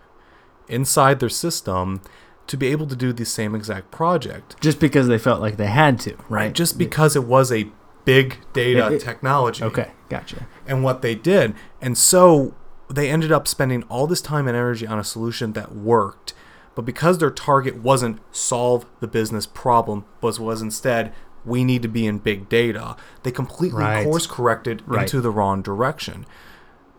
inside 0.69 1.21
their 1.21 1.29
system 1.29 2.03
to 2.47 2.57
be 2.57 2.69
able 2.69 2.87
to 2.87 2.97
do 2.97 3.13
the 3.13 3.25
same 3.25 3.55
exact 3.55 3.91
project. 3.91 4.61
Just 4.61 4.79
because 4.79 5.09
they 5.09 5.19
felt 5.19 5.41
like 5.41 5.57
they 5.57 5.67
had 5.67 5.99
to, 6.01 6.15
right? 6.17 6.31
right 6.31 6.53
just 6.53 6.77
because 6.77 7.17
it 7.17 7.25
was 7.25 7.51
a 7.51 7.71
big 8.05 8.39
data 8.53 8.87
it, 8.89 8.95
it, 8.95 9.01
technology. 9.01 9.65
Okay, 9.65 9.93
gotcha. 10.09 10.47
And 10.67 10.85
what 10.85 11.03
they 11.03 11.15
did. 11.15 11.55
And 11.81 11.97
so 11.97 12.55
they 12.95 13.11
ended 13.11 13.33
up 13.33 13.49
spending 13.49 13.83
all 13.85 14.07
this 14.07 14.21
time 14.21 14.47
and 14.49 14.57
energy 14.57 14.87
on 14.87 14.99
a 14.99 15.05
solution 15.05 15.53
that 15.53 15.75
worked, 15.75 16.35
but 16.75 16.83
because 16.85 17.19
their 17.19 17.31
target 17.31 17.77
wasn't 17.77 18.21
solve 18.31 18.87
the 19.01 19.07
business 19.07 19.47
problem, 19.47 20.05
but 20.21 20.39
was 20.39 20.63
instead 20.63 21.13
we 21.45 21.65
need 21.65 21.83
to 21.83 21.89
be 21.89 22.07
in 22.07 22.19
big 22.19 22.49
data, 22.49 22.97
they 23.25 23.31
completely 23.31 23.83
Right. 23.83 24.05
course 24.05 24.27
corrected 24.27 24.83
Right. 24.87 25.03
into 25.03 25.21
the 25.21 25.31
wrong 25.31 25.61
direction. 25.63 26.25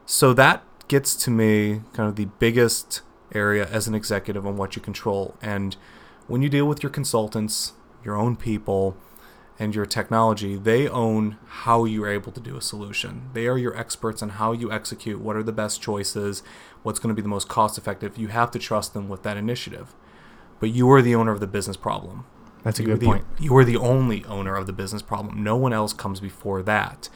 So 0.06 0.34
that 0.34 0.64
gets 0.90 1.16
to 1.16 1.32
me 1.32 1.82
kind 1.94 2.10
of 2.10 2.16
the 2.18 2.26
biggest 2.40 3.02
area 3.34 3.68
as 3.72 3.88
an 3.88 3.96
executive 3.96 4.46
on 4.46 4.58
what 4.58 4.76
you 4.76 4.82
control. 4.82 5.36
And 5.42 5.76
when 6.28 6.42
you 6.42 6.50
deal 6.50 6.66
with 6.66 6.84
your 6.84 6.90
consultants, 6.90 7.74
your 8.04 8.16
own 8.18 8.36
people, 8.36 8.98
and 9.60 9.76
your 9.76 9.86
technology, 9.86 10.56
they 10.56 10.88
own 10.88 11.38
how 11.46 11.86
you're 11.86 12.10
able 12.10 12.32
to 12.32 12.40
do 12.42 12.58
a 12.58 12.62
solution. 12.62 13.30
They 13.34 13.48
are 13.48 13.58
your 13.58 13.78
experts 13.78 14.22
on 14.24 14.30
how 14.30 14.52
you 14.52 14.72
execute, 14.72 15.20
what 15.22 15.36
are 15.36 15.44
the 15.44 15.52
best 15.52 15.82
choices, 15.82 16.42
what's 16.82 17.00
going 17.00 17.10
to 17.10 17.16
be 17.16 17.22
the 17.22 17.28
most 17.30 17.48
cost 17.48 17.78
effective. 17.78 18.18
You 18.18 18.30
have 18.30 18.52
to 18.52 18.60
trust 18.60 18.94
them 18.94 19.08
with 19.10 19.24
that 19.24 19.38
initiative. 19.38 19.94
But 20.60 20.70
you 20.72 20.90
are 20.92 21.02
the 21.02 21.14
owner 21.16 21.32
of 21.32 21.40
the 21.40 21.48
business 21.48 21.78
problem. 21.78 22.26
That's 22.64 22.80
a 22.80 22.84
You 22.84 22.88
good 22.90 23.00
the- 23.02 23.06
point. 23.06 23.26
You 23.40 23.56
are 23.58 23.66
the 23.66 23.78
only 23.78 24.24
owner 24.26 24.56
of 24.56 24.66
the 24.68 24.74
business 24.74 25.02
problem. 25.02 25.44
No 25.44 25.56
one 25.56 25.74
else 25.74 25.94
comes 25.94 26.20
before 26.20 26.64
that. 26.64 27.10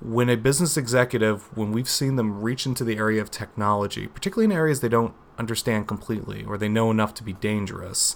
When 0.00 0.28
a 0.30 0.36
business 0.36 0.76
executive, 0.76 1.54
when 1.56 1.72
we've 1.72 1.88
seen 1.88 2.14
them 2.16 2.40
reach 2.40 2.64
into 2.66 2.84
the 2.84 2.96
area 2.96 3.20
of 3.20 3.30
technology, 3.32 4.06
particularly 4.06 4.44
in 4.44 4.52
areas 4.52 4.80
they 4.80 4.88
don't 4.88 5.12
understand 5.38 5.88
completely 5.88 6.44
or 6.44 6.56
they 6.56 6.68
know 6.68 6.90
enough 6.92 7.14
to 7.14 7.24
be 7.24 7.32
dangerous, 7.32 8.14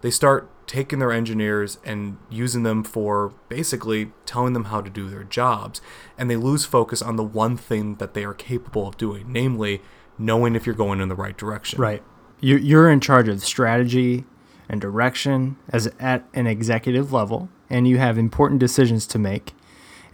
they 0.00 0.10
start 0.10 0.50
taking 0.66 1.00
their 1.00 1.12
engineers 1.12 1.78
and 1.84 2.16
using 2.30 2.62
them 2.62 2.84
for 2.84 3.34
basically 3.48 4.12
telling 4.24 4.52
them 4.52 4.66
how 4.66 4.80
to 4.80 4.88
do 4.88 5.10
their 5.10 5.24
jobs. 5.24 5.80
And 6.16 6.30
they 6.30 6.36
lose 6.36 6.64
focus 6.64 7.02
on 7.02 7.16
the 7.16 7.24
one 7.24 7.56
thing 7.56 7.96
that 7.96 8.14
they 8.14 8.24
are 8.24 8.34
capable 8.34 8.86
of 8.86 8.96
doing, 8.96 9.32
namely 9.32 9.82
knowing 10.16 10.54
if 10.54 10.66
you're 10.66 10.74
going 10.74 11.00
in 11.00 11.08
the 11.08 11.14
right 11.14 11.36
direction. 11.36 11.80
Right. 11.80 12.02
You, 12.40 12.56
you're 12.56 12.88
in 12.88 13.00
charge 13.00 13.28
of 13.28 13.42
strategy 13.42 14.24
and 14.68 14.80
direction 14.80 15.56
as 15.70 15.88
at 15.98 16.24
an 16.32 16.46
executive 16.46 17.12
level, 17.12 17.48
and 17.68 17.88
you 17.88 17.98
have 17.98 18.16
important 18.16 18.60
decisions 18.60 19.06
to 19.08 19.18
make. 19.18 19.52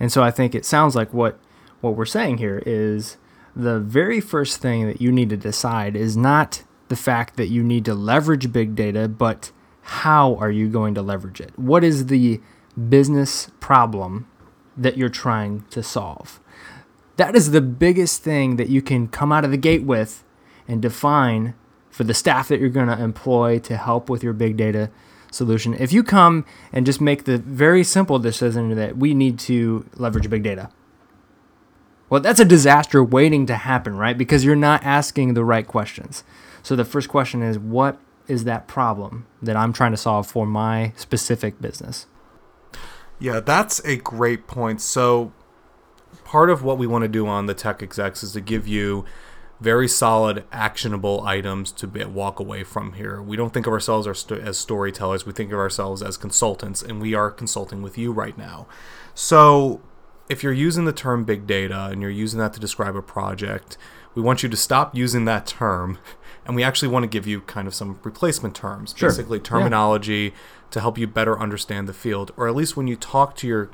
And 0.01 0.11
so 0.11 0.23
I 0.23 0.31
think 0.31 0.55
it 0.55 0.65
sounds 0.65 0.97
like 0.97 1.13
what 1.13 1.39
what 1.81 1.95
we're 1.95 2.07
saying 2.07 2.39
here 2.39 2.63
is 2.65 3.19
the 3.55 3.79
very 3.79 4.21
first 4.21 4.61
thing 4.61 4.87
that 4.87 5.01
you 5.01 5.13
need 5.13 5.29
to 5.31 5.37
decide 5.37 5.95
is 5.95 6.17
not 6.17 6.63
the 6.89 6.97
fact 6.97 7.37
that 7.37 7.49
you 7.49 7.63
need 7.63 7.85
to 7.85 7.95
leverage 7.95 8.53
big 8.53 8.75
data, 8.75 9.09
but 9.09 9.53
how 9.87 10.35
are 10.37 10.51
you 10.51 10.69
going 10.69 10.95
to 10.97 11.03
leverage 11.03 11.41
it? 11.41 11.57
What 11.57 11.85
is 11.85 12.07
the 12.07 12.41
business 12.89 13.53
problem 13.61 14.29
that 14.77 14.97
you're 14.97 15.09
trying 15.09 15.65
to 15.71 15.81
solve? 15.81 16.41
That 17.19 17.37
is 17.37 17.53
the 17.53 17.61
biggest 17.61 18.25
thing 18.25 18.57
that 18.57 18.69
you 18.69 18.83
can 18.83 19.07
come 19.07 19.31
out 19.31 19.45
of 19.45 19.53
the 19.53 19.57
gate 19.57 19.85
with 19.85 20.25
and 20.67 20.83
define 20.83 21.55
for 21.89 22.03
the 22.03 22.15
staff 22.15 22.49
that 22.49 22.59
you're 22.59 22.69
going 22.69 22.89
to 22.89 23.01
employ 23.01 23.61
to 23.61 23.77
help 23.77 24.11
with 24.11 24.25
your 24.25 24.33
big 24.33 24.57
data 24.57 24.91
solution. 25.31 25.73
If 25.75 25.93
you 25.93 26.03
come 26.03 26.45
and 26.73 26.85
just 26.85 27.01
make 27.01 27.23
the 27.23 27.39
very 27.39 27.85
simple 27.85 28.19
decision 28.19 28.75
that 28.75 28.97
we 28.97 29.15
need 29.15 29.39
to 29.41 29.89
leverage 29.95 30.29
big 30.29 30.43
data, 30.43 30.69
well, 32.11 32.21
that's 32.21 32.41
a 32.41 32.45
disaster 32.45 33.05
waiting 33.05 33.47
to 33.47 33.55
happen, 33.55 33.97
right? 33.97 34.19
Because 34.19 34.45
you're 34.45 34.57
not 34.57 34.83
asking 34.83 35.35
the 35.35 35.45
right 35.45 35.67
questions. 35.67 36.25
So 36.65 36.75
the 36.75 36.85
first 36.85 37.09
question 37.09 37.41
is 37.41 37.57
what 37.57 38.01
is 38.29 38.45
that 38.45 38.67
problem 38.67 39.27
that 39.43 39.57
I'm 39.57 39.73
trying 39.73 39.93
to 39.93 39.97
solve 39.97 40.27
for 40.27 40.47
my 40.47 40.93
specific 40.97 41.61
business? 41.61 42.07
Yeah, 43.19 43.41
that's 43.41 43.81
a 43.85 43.97
great 43.97 44.47
point. 44.47 44.81
So, 44.81 45.33
part 46.25 46.51
of 46.51 46.63
what 46.63 46.79
we 46.79 46.87
want 46.87 47.03
to 47.03 47.09
do 47.09 47.27
on 47.27 47.47
the 47.47 47.55
Tech 47.55 47.83
Execs 47.83 48.23
is 48.23 48.33
to 48.33 48.41
give 48.41 48.67
you 48.69 49.05
very 49.59 49.89
solid, 49.89 50.45
actionable 50.53 51.23
items 51.25 51.73
to 51.73 51.87
be, 51.87 52.05
walk 52.05 52.39
away 52.39 52.63
from 52.63 52.93
here. 52.93 53.23
We 53.23 53.37
don't 53.37 53.55
think 53.55 53.67
of 53.67 53.73
ourselves 53.73 54.07
as, 54.07 54.31
as 54.31 54.59
storytellers, 54.59 55.25
we 55.25 55.33
think 55.33 55.51
of 55.51 55.59
ourselves 55.59 56.03
as 56.03 56.19
consultants, 56.19 56.83
and 56.83 57.01
we 57.01 57.15
are 57.15 57.31
consulting 57.31 57.81
with 57.81 57.97
you 57.97 58.13
right 58.13 58.37
now. 58.37 58.67
So, 59.15 59.81
if 60.29 60.43
you're 60.43 60.53
using 60.53 60.85
the 60.85 60.93
term 60.93 61.25
big 61.25 61.47
data 61.47 61.87
and 61.87 62.03
you're 62.03 62.11
using 62.11 62.39
that 62.41 62.53
to 62.55 62.61
describe 62.61 62.97
a 62.97 63.03
project, 63.03 63.79
we 64.15 64.23
want 64.23 64.43
you 64.43 64.49
to 64.49 64.57
stop 64.57 64.95
using 64.95 65.25
that 65.25 65.47
term 65.47 65.99
and 66.47 66.57
we 66.57 66.63
actually 66.63 66.89
want 66.89 67.03
to 67.03 67.09
give 67.09 67.27
you 67.27 67.41
kind 67.43 67.67
of 67.69 67.75
some 67.75 67.99
replacement 68.03 68.55
terms, 68.55 68.95
Sure. 68.97 69.09
basically 69.11 69.41
terminology 69.41 70.33
to 70.71 70.81
help 70.81 70.97
you 70.97 71.07
better 71.07 71.39
understand 71.39 71.89
the 71.89 71.93
field, 71.93 72.33
or 72.37 72.49
at 72.49 72.55
least 72.55 72.77
when 72.77 72.87
you 72.87 72.97
talk 72.97 73.37
to 73.37 73.47
your 73.47 73.71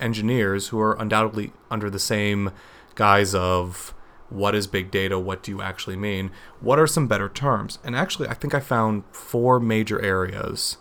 engineers 0.00 0.68
who 0.68 0.80
are 0.80 0.94
undoubtedly 1.00 1.52
under 1.70 1.88
the 1.88 1.98
same 1.98 2.50
guise 2.94 3.34
of 3.34 3.94
what 4.28 4.54
is 4.54 4.66
big 4.66 4.90
data, 4.90 5.18
what 5.18 5.42
do 5.42 5.52
you 5.52 5.62
actually 5.62 5.96
mean, 5.96 6.30
what 6.60 6.78
are 6.78 6.86
some 6.86 7.06
better 7.06 7.28
terms? 7.28 7.78
And 7.84 7.94
actually, 7.94 8.28
I 8.28 8.34
think 8.34 8.54
I 8.54 8.60
found 8.60 9.04
four 9.12 9.60
major 9.60 10.00
areas 10.02 10.78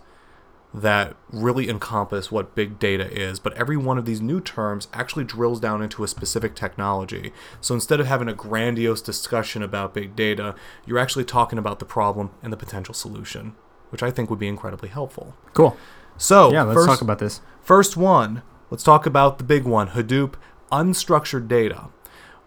that 0.76 1.16
really 1.32 1.70
encompass 1.70 2.32
what 2.32 2.54
big 2.54 2.80
data 2.80 3.10
is, 3.10 3.40
but 3.40 3.54
every 3.54 3.78
one 3.78 3.98
of 3.98 4.06
these 4.06 4.22
new 4.22 4.42
terms 4.42 4.90
actually 4.94 5.24
drills 5.24 5.60
down 5.60 5.82
into 5.82 6.04
a 6.04 6.08
specific 6.08 6.54
technology. 6.54 7.32
So 7.62 7.74
instead 7.74 8.00
of 8.02 8.08
having 8.08 8.28
a 8.28 8.34
grandiose 8.34 9.02
discussion 9.02 9.64
about 9.64 9.94
big 9.94 10.16
data, 10.16 10.54
you're 10.86 11.00
actually 11.00 11.24
talking 11.24 11.58
about 11.58 11.80
the 11.80 11.86
problem 11.86 12.32
and 12.44 12.52
the 12.52 12.58
potential 12.58 12.94
solution, 12.94 13.56
which 13.90 14.04
I 14.04 14.12
think 14.12 14.30
would 14.30 14.40
be 14.40 14.48
incredibly 14.48 14.90
helpful. 14.90 15.36
Cool. 15.54 15.78
So, 16.18 16.52
Yeah, 16.52 16.64
let's 16.64 16.76
first, 16.78 16.88
talk 16.88 17.02
about 17.02 17.20
this. 17.20 17.42
First 17.62 17.96
one, 17.96 18.42
let's 18.70 18.84
talk 18.84 19.06
about 19.06 19.38
the 19.38 19.44
big 19.46 19.64
one 19.64 19.90
Hadoop, 19.90 20.34
unstructured 20.72 21.48
data. 21.48 21.90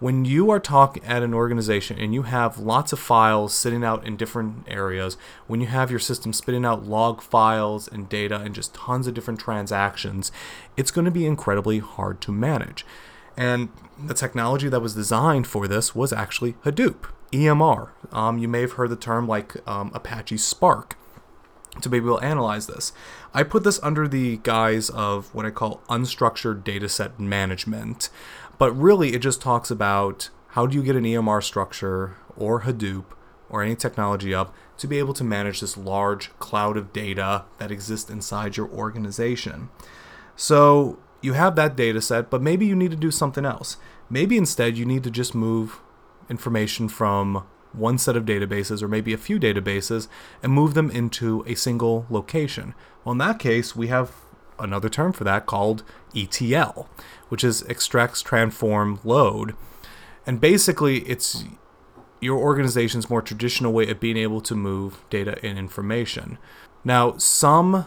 When 0.01 0.25
you 0.25 0.49
are 0.51 0.61
talking 0.61 1.05
at 1.05 1.25
an 1.25 1.35
organization 1.35 1.99
and 1.99 2.15
you 2.15 2.23
have 2.23 2.59
lots 2.59 2.93
of 2.93 3.01
files 3.01 3.53
sitting 3.53 3.83
out 3.83 4.07
in 4.07 4.17
different 4.17 4.65
areas, 4.69 5.17
when 5.49 5.61
you 5.61 5.67
have 5.67 5.91
your 5.91 5.99
system 5.99 6.33
spitting 6.33 6.65
out 6.65 6.87
log 6.87 7.21
files 7.21 7.89
and 7.89 8.09
data 8.09 8.37
and 8.37 8.55
just 8.55 8.75
tons 8.75 9.09
of 9.09 9.15
different 9.15 9.41
transactions, 9.41 10.31
it's 10.77 10.93
going 10.93 11.05
to 11.05 11.11
be 11.11 11.27
incredibly 11.27 11.81
hard 11.81 12.21
to 12.21 12.33
manage. 12.33 12.87
And 13.37 13.71
the 13.99 14.15
technology 14.15 14.69
that 14.69 14.81
was 14.81 14.95
designed 14.95 15.49
for 15.49 15.67
this 15.67 15.97
was 15.97 16.13
actually 16.13 16.53
Hadoop, 16.65 17.11
EMR. 17.33 17.91
Um, 18.13 18.39
you 18.39 18.47
may 18.47 18.61
have 18.61 18.73
heard 18.73 18.91
the 18.91 18.97
term 18.97 19.27
like 19.27 19.57
um, 19.69 19.91
Apache 19.95 20.39
Spark 20.39 20.97
to 21.81 21.89
be 21.89 21.99
able 21.99 22.19
to 22.19 22.25
analyze 22.25 22.67
this. 22.67 22.93
I 23.35 23.43
put 23.43 23.65
this 23.65 23.81
under 23.83 24.09
the 24.09 24.39
guise 24.39 24.91
of 24.91 25.33
what 25.35 25.47
I 25.47 25.51
call 25.51 25.83
unstructured 25.89 26.63
dataset 26.63 27.19
management, 27.19 28.11
but 28.59 28.73
really 28.73 29.15
it 29.15 29.21
just 29.21 29.41
talks 29.41 29.71
about 29.71 30.31
how 30.49 30.67
do 30.67 30.77
you 30.77 30.83
get 30.83 30.97
an 30.97 31.05
EMR 31.05 31.43
structure 31.43 32.17
or 32.37 32.63
Hadoop 32.63 33.05
or 33.49 33.63
any 33.63 33.77
technology 33.77 34.35
up 34.35 34.55
to 34.77 34.87
be 34.87 34.99
able 34.99 35.15
to 35.15 35.25
manage 35.25 35.61
this 35.61 35.77
large 35.77 36.37
cloud 36.39 36.77
of 36.77 36.93
data 36.93 37.45
that 37.59 37.71
exists 37.71 38.11
inside 38.11 38.57
your 38.57 38.69
organization. 38.69 39.71
So 40.37 40.99
you 41.21 41.33
have 41.33 41.57
that 41.57 41.77
data 41.77 42.01
set, 42.01 42.31
but 42.31 42.43
maybe 42.43 42.67
you 42.67 42.77
need 42.77 42.91
to 42.91 42.97
do 42.97 43.11
something 43.11 43.45
else. 43.45 43.77
Maybe 44.11 44.37
instead 44.37 44.77
you 44.77 44.85
need 44.85 45.05
to 45.05 45.11
just 45.11 45.35
move 45.35 45.81
information 46.31 46.89
from 46.89 47.45
one 47.73 47.99
set 47.99 48.17
of 48.17 48.25
databases 48.25 48.83
or 48.83 48.89
maybe 48.89 49.13
a 49.13 49.19
few 49.19 49.39
databases 49.39 50.09
and 50.43 50.53
move 50.53 50.75
them 50.75 50.91
into 50.91 51.45
a 51.47 51.55
single 51.55 52.07
location. 52.09 52.75
Well, 53.05 53.13
in 53.13 53.19
that 53.19 53.39
case, 53.39 53.77
we 53.77 53.89
have 53.89 54.13
another 54.59 54.89
term 54.89 55.13
for 55.13 55.25
that 55.25 55.47
called 55.47 55.83
ETL, 56.15 56.89
which 57.29 57.45
is 57.45 57.63
extracts, 57.63 58.23
transform, 58.23 59.01
load. 59.05 59.55
And 60.27 60.41
basically, 60.41 60.99
it's 61.09 61.45
your 62.21 62.39
organization's 62.39 63.09
more 63.09 63.23
traditional 63.23 63.73
way 63.73 63.89
of 63.89 64.01
being 64.01 64.17
able 64.17 64.41
to 64.43 64.55
move 64.55 65.05
data 65.09 65.39
and 65.43 65.59
information. 65.59 66.39
Now, 66.85 67.17
some 67.17 67.87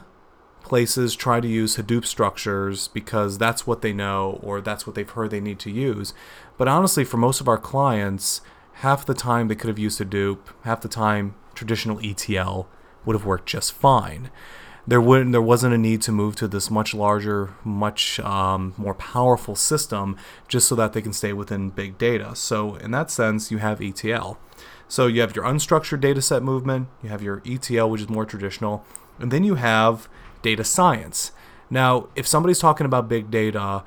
places 0.63 1.15
try 1.15 1.39
to 1.39 1.47
use 1.47 1.75
Hadoop 1.75 2.05
structures 2.05 2.87
because 2.87 3.37
that's 3.37 3.67
what 3.67 3.81
they 3.81 3.93
know 3.93 4.39
or 4.41 4.61
that's 4.61 4.85
what 4.85 4.95
they've 4.95 5.09
heard 5.09 5.31
they 5.31 5.39
need 5.39 5.59
to 5.59 5.71
use. 5.71 6.13
But 6.57 6.67
honestly, 6.67 7.03
for 7.03 7.17
most 7.17 7.41
of 7.41 7.47
our 7.47 7.57
clients, 7.57 8.41
half 8.75 9.05
the 9.05 9.13
time 9.13 9.47
they 9.47 9.55
could 9.55 9.67
have 9.67 9.79
used 9.79 9.99
Hadoop, 9.99 10.39
half 10.63 10.81
the 10.81 10.87
time 10.87 11.35
traditional 11.55 11.99
ETL 12.03 12.69
would 13.05 13.15
have 13.15 13.25
worked 13.25 13.49
just 13.49 13.73
fine. 13.73 14.29
There 14.91 14.99
wouldn't, 14.99 15.31
there 15.31 15.41
wasn't 15.41 15.73
a 15.73 15.77
need 15.77 16.01
to 16.01 16.11
move 16.11 16.35
to 16.35 16.49
this 16.49 16.69
much 16.69 16.93
larger, 16.93 17.55
much 17.63 18.19
um, 18.19 18.73
more 18.75 18.93
powerful 18.93 19.55
system 19.55 20.17
just 20.49 20.67
so 20.67 20.75
that 20.75 20.91
they 20.91 21.01
can 21.01 21.13
stay 21.13 21.31
within 21.31 21.69
big 21.69 21.97
data. 21.97 22.35
So 22.35 22.75
in 22.75 22.91
that 22.91 23.09
sense, 23.09 23.51
you 23.51 23.59
have 23.59 23.81
ETL. 23.81 24.37
So 24.89 25.07
you 25.07 25.21
have 25.21 25.33
your 25.33 25.45
unstructured 25.45 26.01
data 26.01 26.21
set 26.21 26.43
movement, 26.43 26.89
you 27.01 27.07
have 27.07 27.23
your 27.23 27.41
ETL, 27.45 27.89
which 27.89 28.01
is 28.01 28.09
more 28.09 28.25
traditional, 28.25 28.83
and 29.17 29.31
then 29.31 29.45
you 29.45 29.55
have 29.55 30.09
data 30.41 30.65
science. 30.65 31.31
Now, 31.69 32.09
if 32.17 32.27
somebody's 32.27 32.59
talking 32.59 32.85
about 32.85 33.07
big 33.07 33.31
data, 33.31 33.85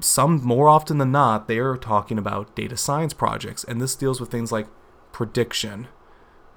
some 0.00 0.42
more 0.42 0.66
often 0.66 0.96
than 0.96 1.12
not, 1.12 1.46
they 1.46 1.58
are 1.58 1.76
talking 1.76 2.16
about 2.16 2.56
data 2.56 2.78
science 2.78 3.12
projects, 3.12 3.64
and 3.64 3.82
this 3.82 3.94
deals 3.94 4.18
with 4.18 4.30
things 4.30 4.50
like 4.50 4.66
prediction, 5.12 5.88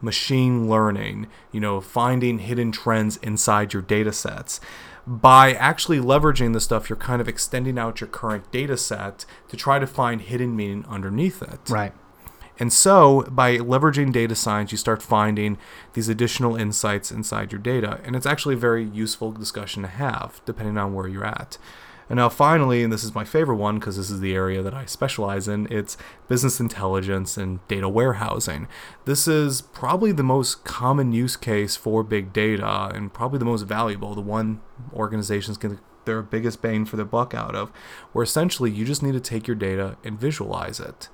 machine 0.06 0.70
learning, 0.70 1.28
you 1.52 1.60
know, 1.60 1.82
finding 1.82 2.40
hidden 2.40 2.72
trends 2.72 3.18
inside 3.18 3.74
your 3.74 3.82
data 3.82 4.14
sets. 4.14 4.62
By 5.08 5.54
actually 5.54 6.00
leveraging 6.00 6.54
the 6.54 6.62
stuff, 6.62 6.90
you're 6.90 6.98
kind 6.98 7.20
of 7.22 7.28
extending 7.28 7.78
out 7.78 8.00
your 8.00 8.08
current 8.08 8.50
data 8.52 8.78
set 8.78 9.26
to 9.50 9.58
try 9.58 9.80
to 9.80 9.86
find 9.86 10.22
hidden 10.22 10.56
meaning 10.56 10.86
underneath 10.88 11.42
it. 11.42 11.60
Right. 11.70 11.94
And 12.58 12.72
so, 12.72 13.24
by 13.30 13.58
leveraging 13.58 14.14
data 14.14 14.34
science, 14.34 14.72
you 14.72 14.78
start 14.78 15.04
finding 15.04 15.58
these 15.94 16.08
additional 16.08 16.56
insights 16.56 17.12
inside 17.12 17.52
your 17.52 17.60
data. 17.60 18.00
And 18.06 18.16
it's 18.16 18.26
actually 18.26 18.56
a 18.56 18.60
very 18.60 18.86
useful 18.86 19.34
discussion 19.34 19.82
to 19.84 19.90
have, 19.90 20.40
depending 20.46 20.78
on 20.78 20.94
where 20.94 21.08
you're 21.08 21.26
at. 21.26 21.58
And 22.10 22.18
now, 22.18 22.30
finally, 22.30 22.84
and 22.84 22.94
this 22.94 23.04
is 23.04 23.16
my 23.16 23.24
favorite 23.24 23.56
one 23.56 23.80
because 23.80 23.98
this 23.98 24.12
is 24.12 24.20
the 24.20 24.36
area 24.36 24.62
that 24.62 24.76
I 24.76 24.86
specialize 24.86 25.48
in, 25.48 25.68
it's 25.72 25.98
business 26.28 26.60
intelligence 26.60 27.36
and 27.36 27.66
data 27.68 27.90
warehousing. 27.90 28.68
This 29.06 29.28
is 29.28 29.62
probably 29.62 30.12
the 30.12 30.24
most 30.24 30.64
common 30.64 31.14
use 31.14 31.36
case 31.36 31.76
for 31.76 32.04
big 32.04 32.32
data 32.32 32.92
and 32.94 33.12
probably 33.12 33.40
the 33.40 33.46
most 33.46 33.64
valuable, 33.64 34.14
the 34.14 34.22
one 34.22 34.62
organizations 34.94 35.58
can 35.58 35.80
their 36.06 36.22
biggest 36.22 36.62
bang 36.62 36.86
for 36.86 36.98
their 36.98 37.06
buck 37.06 37.34
out 37.34 37.56
of, 37.56 37.72
where 38.12 38.22
essentially 38.22 38.70
you 38.70 38.86
just 38.86 39.02
need 39.02 39.14
to 39.14 39.20
take 39.20 39.48
your 39.48 39.56
data 39.56 39.98
and 40.04 40.20
visualize 40.20 40.80
it. 40.80 41.10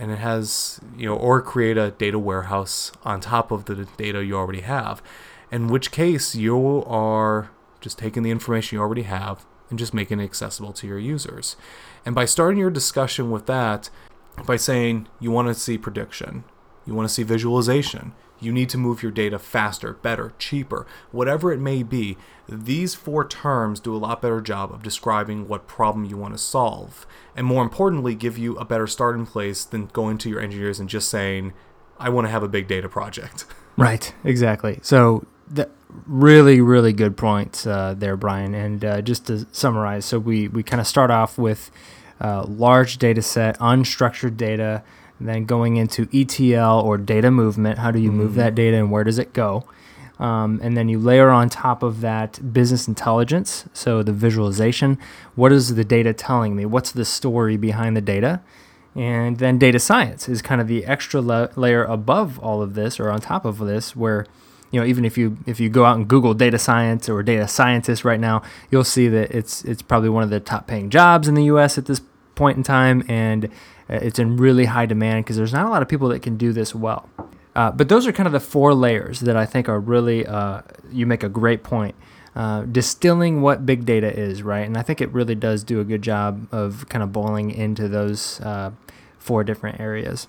And 0.00 0.10
it 0.10 0.18
has, 0.18 0.80
you 0.96 1.06
know, 1.06 1.14
or 1.14 1.40
create 1.40 1.78
a 1.78 1.92
data 1.92 2.18
warehouse 2.18 2.90
on 3.04 3.20
top 3.20 3.52
of 3.52 3.66
the 3.66 3.86
data 3.96 4.24
you 4.24 4.36
already 4.36 4.62
have. 4.62 5.00
In 5.52 5.68
which 5.68 5.92
case, 5.92 6.34
you 6.34 6.82
are 6.86 7.50
just 7.80 7.98
taking 7.98 8.24
the 8.24 8.32
information 8.32 8.76
you 8.76 8.82
already 8.82 9.02
have 9.02 9.46
and 9.72 9.78
just 9.78 9.94
making 9.94 10.20
it 10.20 10.24
accessible 10.24 10.74
to 10.74 10.86
your 10.86 10.98
users. 10.98 11.56
And 12.04 12.14
by 12.14 12.26
starting 12.26 12.60
your 12.60 12.70
discussion 12.70 13.30
with 13.30 13.46
that, 13.46 13.88
by 14.44 14.56
saying 14.56 15.08
you 15.18 15.30
want 15.30 15.48
to 15.48 15.54
see 15.54 15.78
prediction, 15.78 16.44
you 16.84 16.94
want 16.94 17.08
to 17.08 17.14
see 17.14 17.22
visualization, 17.22 18.12
you 18.38 18.52
need 18.52 18.68
to 18.68 18.76
move 18.76 19.02
your 19.02 19.10
data 19.12 19.38
faster, 19.38 19.94
better, 19.94 20.34
cheaper, 20.38 20.86
whatever 21.10 21.50
it 21.52 21.58
may 21.58 21.82
be, 21.82 22.18
these 22.46 22.94
four 22.94 23.26
terms 23.26 23.80
do 23.80 23.96
a 23.96 23.96
lot 23.96 24.20
better 24.20 24.42
job 24.42 24.70
of 24.70 24.82
describing 24.82 25.48
what 25.48 25.66
problem 25.66 26.04
you 26.04 26.18
want 26.18 26.34
to 26.34 26.38
solve. 26.38 27.06
And 27.34 27.46
more 27.46 27.62
importantly, 27.62 28.14
give 28.14 28.36
you 28.36 28.56
a 28.56 28.66
better 28.66 28.86
starting 28.86 29.24
place 29.24 29.64
than 29.64 29.86
going 29.86 30.18
to 30.18 30.28
your 30.28 30.40
engineers 30.40 30.80
and 30.80 30.88
just 30.90 31.08
saying, 31.08 31.54
I 31.98 32.10
want 32.10 32.26
to 32.26 32.30
have 32.30 32.42
a 32.42 32.48
big 32.48 32.68
data 32.68 32.90
project. 32.90 33.46
Right, 33.78 34.12
exactly. 34.22 34.80
So 34.82 35.24
really, 36.06 36.60
really 36.60 36.92
good 36.92 37.16
points 37.16 37.66
uh, 37.66 37.94
there, 37.96 38.16
Brian. 38.16 38.54
And 38.54 38.84
uh, 38.84 39.02
just 39.02 39.26
to 39.26 39.46
summarize, 39.52 40.04
so 40.04 40.18
we, 40.18 40.48
we 40.48 40.62
kind 40.62 40.80
of 40.80 40.86
start 40.86 41.10
off 41.10 41.38
with 41.38 41.70
uh, 42.20 42.44
large 42.44 42.98
data 42.98 43.22
set, 43.22 43.58
unstructured 43.58 44.36
data, 44.36 44.82
then 45.20 45.44
going 45.44 45.76
into 45.76 46.08
ETL 46.12 46.80
or 46.80 46.98
data 46.98 47.30
movement. 47.30 47.78
How 47.78 47.90
do 47.90 47.98
you 47.98 48.10
mm-hmm. 48.10 48.18
move 48.18 48.34
that 48.34 48.54
data 48.54 48.76
and 48.76 48.90
where 48.90 49.04
does 49.04 49.18
it 49.18 49.32
go? 49.32 49.64
Um, 50.18 50.60
and 50.62 50.76
then 50.76 50.88
you 50.88 50.98
layer 50.98 51.30
on 51.30 51.48
top 51.48 51.82
of 51.82 52.00
that 52.00 52.52
business 52.52 52.86
intelligence, 52.86 53.64
so 53.72 54.02
the 54.02 54.12
visualization. 54.12 54.98
What 55.34 55.52
is 55.52 55.74
the 55.74 55.84
data 55.84 56.12
telling 56.12 56.54
me? 56.54 56.64
What's 56.64 56.92
the 56.92 57.04
story 57.04 57.56
behind 57.56 57.96
the 57.96 58.00
data? 58.00 58.40
And 58.94 59.38
then 59.38 59.58
data 59.58 59.78
science 59.78 60.28
is 60.28 60.42
kind 60.42 60.60
of 60.60 60.68
the 60.68 60.84
extra 60.84 61.20
la- 61.20 61.48
layer 61.56 61.82
above 61.82 62.38
all 62.38 62.62
of 62.62 62.74
this 62.74 63.00
or 63.00 63.10
on 63.10 63.20
top 63.20 63.44
of 63.44 63.58
this, 63.58 63.96
where 63.96 64.26
you 64.72 64.80
know, 64.80 64.86
even 64.86 65.04
if 65.04 65.16
you 65.16 65.36
if 65.46 65.60
you 65.60 65.68
go 65.68 65.84
out 65.84 65.96
and 65.96 66.08
Google 66.08 66.34
data 66.34 66.58
science 66.58 67.08
or 67.08 67.22
data 67.22 67.46
scientist 67.46 68.04
right 68.04 68.18
now, 68.18 68.42
you'll 68.70 68.82
see 68.82 69.06
that 69.08 69.30
it's 69.30 69.62
it's 69.64 69.82
probably 69.82 70.08
one 70.08 70.24
of 70.24 70.30
the 70.30 70.40
top 70.40 70.66
paying 70.66 70.90
jobs 70.90 71.28
in 71.28 71.34
the 71.34 71.44
U.S. 71.44 71.78
at 71.78 71.86
this 71.86 72.00
point 72.34 72.56
in 72.56 72.62
time, 72.62 73.04
and 73.06 73.44
uh, 73.44 73.48
it's 73.88 74.18
in 74.18 74.36
really 74.36 74.64
high 74.64 74.86
demand 74.86 75.24
because 75.24 75.36
there's 75.36 75.52
not 75.52 75.66
a 75.66 75.68
lot 75.68 75.82
of 75.82 75.88
people 75.88 76.08
that 76.08 76.22
can 76.22 76.36
do 76.36 76.52
this 76.52 76.74
well. 76.74 77.08
Uh, 77.54 77.70
but 77.70 77.90
those 77.90 78.06
are 78.06 78.12
kind 78.12 78.26
of 78.26 78.32
the 78.32 78.40
four 78.40 78.74
layers 78.74 79.20
that 79.20 79.36
I 79.36 79.46
think 79.46 79.68
are 79.68 79.78
really. 79.78 80.26
Uh, 80.26 80.62
you 80.90 81.06
make 81.06 81.22
a 81.22 81.28
great 81.28 81.62
point. 81.62 81.94
Uh, 82.34 82.62
distilling 82.62 83.42
what 83.42 83.66
big 83.66 83.84
data 83.84 84.10
is, 84.10 84.42
right? 84.42 84.66
And 84.66 84.78
I 84.78 84.82
think 84.82 85.02
it 85.02 85.12
really 85.12 85.34
does 85.34 85.62
do 85.62 85.80
a 85.80 85.84
good 85.84 86.00
job 86.00 86.48
of 86.50 86.88
kind 86.88 87.02
of 87.02 87.12
boiling 87.12 87.50
into 87.50 87.88
those 87.88 88.40
uh, 88.40 88.70
four 89.18 89.44
different 89.44 89.80
areas. 89.80 90.28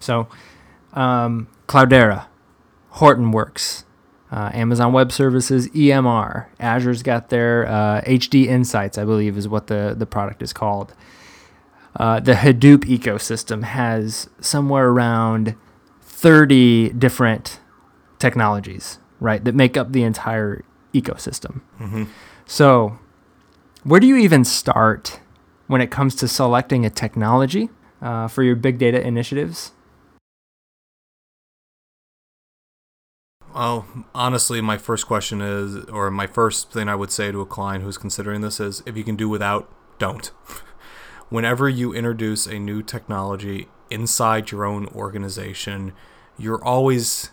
So, 0.00 0.26
um, 0.94 1.46
Cloudera, 1.68 2.26
Hortonworks, 2.94 3.84
uh, 4.34 4.50
Amazon 4.52 4.92
Web 4.92 5.12
Services, 5.12 5.68
EMR. 5.68 6.46
Azure's 6.58 7.04
got 7.04 7.28
their 7.28 7.68
uh, 7.68 8.00
HD 8.00 8.46
Insights, 8.46 8.98
I 8.98 9.04
believe, 9.04 9.38
is 9.38 9.46
what 9.46 9.68
the, 9.68 9.94
the 9.96 10.06
product 10.06 10.42
is 10.42 10.52
called. 10.52 10.92
Uh, 11.94 12.18
the 12.18 12.32
Hadoop 12.32 12.78
ecosystem 12.78 13.62
has 13.62 14.28
somewhere 14.40 14.88
around 14.88 15.54
30 16.02 16.90
different 16.90 17.60
technologies, 18.18 18.98
right, 19.20 19.44
that 19.44 19.54
make 19.54 19.76
up 19.76 19.92
the 19.92 20.02
entire 20.02 20.64
ecosystem. 20.92 21.60
Mm-hmm. 21.78 22.04
So, 22.44 22.98
where 23.84 24.00
do 24.00 24.08
you 24.08 24.16
even 24.16 24.44
start 24.44 25.20
when 25.68 25.80
it 25.80 25.92
comes 25.92 26.16
to 26.16 26.26
selecting 26.26 26.84
a 26.84 26.90
technology 26.90 27.70
uh, 28.02 28.26
for 28.26 28.42
your 28.42 28.56
big 28.56 28.78
data 28.78 29.00
initiatives? 29.00 29.70
Well, 33.54 33.86
honestly, 34.12 34.60
my 34.60 34.76
first 34.78 35.06
question 35.06 35.40
is, 35.40 35.84
or 35.84 36.10
my 36.10 36.26
first 36.26 36.72
thing 36.72 36.88
I 36.88 36.96
would 36.96 37.12
say 37.12 37.30
to 37.30 37.40
a 37.40 37.46
client 37.46 37.84
who's 37.84 37.96
considering 37.96 38.40
this 38.40 38.58
is 38.58 38.82
if 38.84 38.96
you 38.96 39.04
can 39.04 39.14
do 39.14 39.28
without, 39.28 39.72
don't. 40.00 40.26
Whenever 41.28 41.68
you 41.68 41.94
introduce 41.94 42.46
a 42.46 42.58
new 42.58 42.82
technology 42.82 43.68
inside 43.90 44.50
your 44.50 44.64
own 44.64 44.88
organization, 44.88 45.92
you're 46.36 46.62
always 46.64 47.30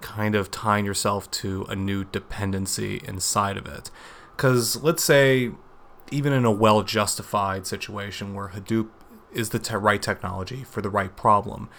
kind 0.00 0.34
of 0.34 0.50
tying 0.50 0.84
yourself 0.84 1.30
to 1.30 1.64
a 1.68 1.76
new 1.76 2.02
dependency 2.02 3.00
inside 3.06 3.56
of 3.56 3.66
it. 3.66 3.88
Because 4.36 4.82
let's 4.82 5.04
say, 5.04 5.52
even 6.10 6.32
in 6.32 6.44
a 6.44 6.50
well 6.50 6.82
justified 6.82 7.68
situation 7.68 8.34
where 8.34 8.48
Hadoop 8.48 8.88
is 9.32 9.50
the 9.50 9.60
te- 9.60 9.76
right 9.76 10.02
technology 10.02 10.64
for 10.64 10.82
the 10.82 10.90
right 10.90 11.16
problem, 11.16 11.70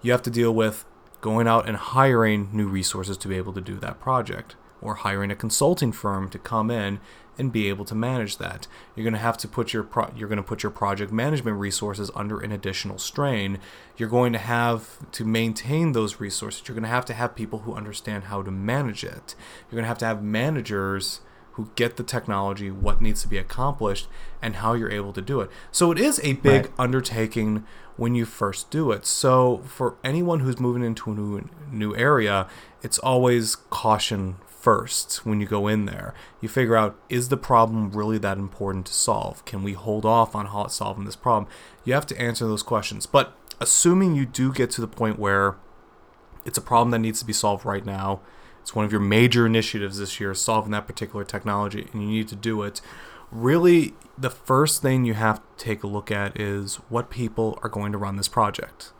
you 0.00 0.12
have 0.12 0.22
to 0.22 0.30
deal 0.30 0.54
with 0.54 0.84
going 1.22 1.48
out 1.48 1.66
and 1.66 1.78
hiring 1.78 2.50
new 2.52 2.68
resources 2.68 3.16
to 3.16 3.28
be 3.28 3.36
able 3.38 3.54
to 3.54 3.62
do 3.62 3.78
that 3.78 3.98
project, 3.98 4.56
or 4.82 4.96
hiring 4.96 5.30
a 5.30 5.36
consulting 5.36 5.92
firm 5.92 6.28
to 6.28 6.38
come 6.38 6.70
in 6.70 7.00
and 7.38 7.50
be 7.50 7.68
able 7.68 7.84
to 7.86 7.94
manage 7.94 8.36
that. 8.36 8.66
You're 8.94 9.04
going 9.04 9.14
to 9.14 9.18
have 9.18 9.38
to 9.38 9.48
put 9.48 9.72
your 9.72 9.84
pro- 9.84 10.12
you're 10.14 10.28
going 10.28 10.36
to 10.36 10.42
put 10.42 10.62
your 10.62 10.72
project 10.72 11.10
management 11.10 11.56
resources 11.58 12.10
under 12.14 12.40
an 12.40 12.52
additional 12.52 12.98
strain. 12.98 13.58
You're 13.96 14.10
going 14.10 14.34
to 14.34 14.38
have 14.38 15.10
to 15.12 15.24
maintain 15.24 15.92
those 15.92 16.20
resources. 16.20 16.62
You're 16.66 16.74
going 16.74 16.82
to 16.82 16.90
have 16.90 17.06
to 17.06 17.14
have 17.14 17.34
people 17.34 17.60
who 17.60 17.74
understand 17.74 18.24
how 18.24 18.42
to 18.42 18.50
manage 18.50 19.02
it. 19.02 19.34
You're 19.70 19.76
going 19.76 19.84
to 19.84 19.88
have 19.88 19.98
to 19.98 20.06
have 20.06 20.22
managers 20.22 21.20
who 21.52 21.70
get 21.74 21.96
the 21.96 22.02
technology, 22.02 22.70
what 22.70 23.00
needs 23.00 23.22
to 23.22 23.28
be 23.28 23.38
accomplished, 23.38 24.08
and 24.40 24.56
how 24.56 24.72
you're 24.72 24.90
able 24.90 25.12
to 25.12 25.20
do 25.20 25.40
it. 25.40 25.50
So 25.70 25.90
it 25.92 25.98
is 25.98 26.20
a 26.22 26.32
big 26.34 26.64
right. 26.64 26.72
undertaking 26.78 27.64
when 27.96 28.14
you 28.14 28.24
first 28.24 28.70
do 28.70 28.90
it. 28.90 29.06
So 29.06 29.62
for 29.66 29.96
anyone 30.02 30.40
who's 30.40 30.58
moving 30.58 30.82
into 30.82 31.10
a 31.10 31.14
new 31.14 31.48
new 31.70 31.94
area, 31.96 32.46
it's 32.82 32.98
always 32.98 33.56
caution 33.56 34.36
first 34.46 35.26
when 35.26 35.40
you 35.40 35.46
go 35.46 35.66
in 35.66 35.86
there. 35.86 36.14
You 36.40 36.48
figure 36.48 36.76
out 36.76 36.96
is 37.08 37.28
the 37.28 37.36
problem 37.36 37.90
really 37.90 38.18
that 38.18 38.38
important 38.38 38.86
to 38.86 38.94
solve? 38.94 39.44
Can 39.44 39.62
we 39.62 39.72
hold 39.72 40.04
off 40.04 40.34
on 40.34 40.70
solving 40.70 41.04
this 41.04 41.16
problem? 41.16 41.50
You 41.84 41.94
have 41.94 42.06
to 42.06 42.20
answer 42.20 42.46
those 42.46 42.62
questions. 42.62 43.06
But 43.06 43.36
assuming 43.60 44.14
you 44.14 44.24
do 44.24 44.52
get 44.52 44.70
to 44.72 44.80
the 44.80 44.88
point 44.88 45.18
where 45.18 45.56
it's 46.44 46.58
a 46.58 46.62
problem 46.62 46.90
that 46.90 47.00
needs 47.00 47.20
to 47.20 47.26
be 47.26 47.32
solved 47.32 47.64
right 47.64 47.84
now, 47.84 48.20
it's 48.60 48.74
one 48.74 48.84
of 48.84 48.92
your 48.92 49.00
major 49.00 49.44
initiatives 49.44 49.98
this 49.98 50.20
year, 50.20 50.34
solving 50.34 50.70
that 50.70 50.86
particular 50.86 51.24
technology, 51.24 51.88
and 51.92 52.02
you 52.02 52.08
need 52.08 52.28
to 52.28 52.36
do 52.36 52.62
it. 52.62 52.80
Really, 53.32 53.94
the 54.16 54.30
first 54.30 54.82
thing 54.82 55.04
you 55.04 55.14
have 55.14 55.38
to 55.38 55.64
take 55.64 55.82
a 55.82 55.86
look 55.86 56.10
at 56.10 56.38
is 56.38 56.76
what 56.88 57.10
people 57.10 57.58
are 57.62 57.68
going 57.68 57.90
to 57.92 57.98
run 57.98 58.16
this 58.16 58.28
project. 58.28 58.92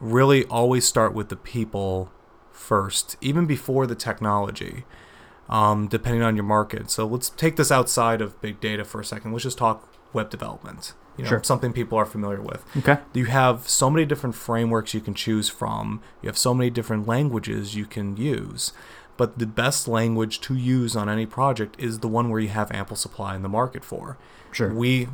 Really, 0.00 0.44
always 0.46 0.86
start 0.86 1.12
with 1.12 1.28
the 1.28 1.36
people 1.36 2.10
first, 2.50 3.16
even 3.20 3.46
before 3.46 3.86
the 3.86 3.94
technology, 3.94 4.84
um, 5.48 5.88
depending 5.88 6.22
on 6.22 6.36
your 6.36 6.44
market. 6.44 6.90
So 6.90 7.06
let's 7.06 7.28
take 7.30 7.56
this 7.56 7.70
outside 7.70 8.22
of 8.22 8.40
big 8.40 8.60
data 8.60 8.84
for 8.84 9.00
a 9.00 9.04
second. 9.04 9.32
Let's 9.32 9.44
just 9.44 9.58
talk 9.58 9.92
web 10.12 10.30
development. 10.30 10.94
You 11.16 11.24
know, 11.24 11.30
sure. 11.30 11.42
something 11.44 11.74
people 11.74 11.98
are 11.98 12.06
familiar 12.06 12.40
with. 12.40 12.64
Okay. 12.78 12.98
You 13.12 13.26
have 13.26 13.68
so 13.68 13.90
many 13.90 14.06
different 14.06 14.34
frameworks 14.34 14.94
you 14.94 15.00
can 15.00 15.12
choose 15.12 15.50
from. 15.50 16.00
You 16.22 16.28
have 16.28 16.38
so 16.38 16.54
many 16.54 16.70
different 16.70 17.06
languages 17.06 17.74
you 17.74 17.84
can 17.84 18.16
use. 18.16 18.72
But 19.20 19.38
the 19.38 19.44
best 19.44 19.86
language 19.86 20.40
to 20.40 20.54
use 20.54 20.96
on 20.96 21.10
any 21.10 21.26
project 21.26 21.76
is 21.78 21.98
the 21.98 22.08
one 22.08 22.30
where 22.30 22.40
you 22.40 22.48
have 22.48 22.72
ample 22.72 22.96
supply 22.96 23.36
in 23.36 23.42
the 23.42 23.50
market 23.50 23.84
for. 23.84 24.16
Sure. 24.50 24.72
We, 24.72 25.08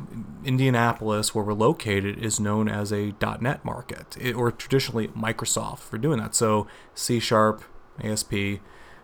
Indianapolis, 0.45 1.35
where 1.35 1.43
we're 1.43 1.51
located, 1.51 2.17
is 2.17 2.39
known 2.39 2.69
as 2.69 2.93
a 2.93 3.13
.NET 3.41 3.65
market, 3.65 4.15
it, 4.17 4.33
or 4.33 4.49
traditionally 4.49 5.09
Microsoft 5.09 5.79
for 5.79 5.97
doing 5.97 6.19
that. 6.19 6.35
So 6.35 6.67
C 6.95 7.19
Sharp, 7.19 7.65
ASP, 8.01 8.31
you 8.31 8.59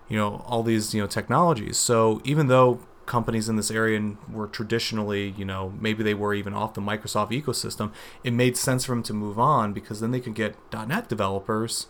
know, 0.09 0.41
all 0.47 0.63
these 0.63 0.95
you 0.95 1.01
know 1.01 1.07
technologies. 1.07 1.75
So 1.75 2.21
even 2.23 2.47
though 2.47 2.79
companies 3.05 3.49
in 3.49 3.57
this 3.57 3.71
area 3.71 4.15
were 4.31 4.47
traditionally, 4.47 5.33
you 5.37 5.43
know, 5.43 5.73
maybe 5.81 6.01
they 6.01 6.13
were 6.13 6.33
even 6.33 6.53
off 6.53 6.75
the 6.75 6.81
Microsoft 6.81 7.31
ecosystem, 7.31 7.91
it 8.23 8.31
made 8.31 8.55
sense 8.55 8.85
for 8.85 8.93
them 8.93 9.03
to 9.03 9.13
move 9.13 9.37
on 9.37 9.73
because 9.73 9.99
then 9.99 10.11
they 10.11 10.21
could 10.21 10.33
get 10.33 10.55
.NET 10.71 11.09
developers 11.09 11.87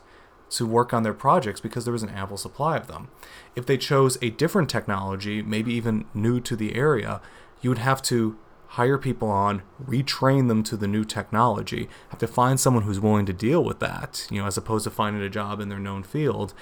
to 0.54 0.66
work 0.66 0.94
on 0.94 1.04
their 1.04 1.14
projects 1.14 1.60
because 1.60 1.84
there 1.84 1.92
was 1.92 2.04
an 2.04 2.10
ample 2.10 2.38
supply 2.38 2.78
of 2.78 2.88
them. 2.88 3.10
If 3.56 3.66
they 3.66 3.78
chose 3.78 4.18
a 4.22 4.30
different 4.30 4.70
technology, 4.70 5.42
maybe 5.42 5.74
even 5.74 6.06
new 6.14 6.40
to 6.42 6.56
the 6.56 6.76
area, 6.76 7.22
you 7.62 7.70
would 7.70 7.80
have 7.80 8.02
to 8.04 8.38
hire 8.70 8.98
people 8.98 9.30
on, 9.30 9.62
retrain 9.84 10.48
them 10.48 10.64
to 10.64 10.76
the 10.76 10.88
new 10.88 11.04
technology, 11.04 11.88
have 12.10 12.20
to 12.20 12.28
find 12.28 12.60
someone 12.60 12.84
who's 12.84 13.00
willing 13.00 13.26
to 13.26 13.34
deal 13.34 13.64
with 13.64 13.80
that, 13.80 14.28
you 14.32 14.42
know, 14.42 14.48
as 14.48 14.58
opposed 14.58 14.84
to 14.84 14.90
finding 14.90 15.22
a 15.22 15.30
job 15.30 15.60
in 15.60 15.70
their 15.70 15.80
known 15.80 16.02
field. 16.02 16.54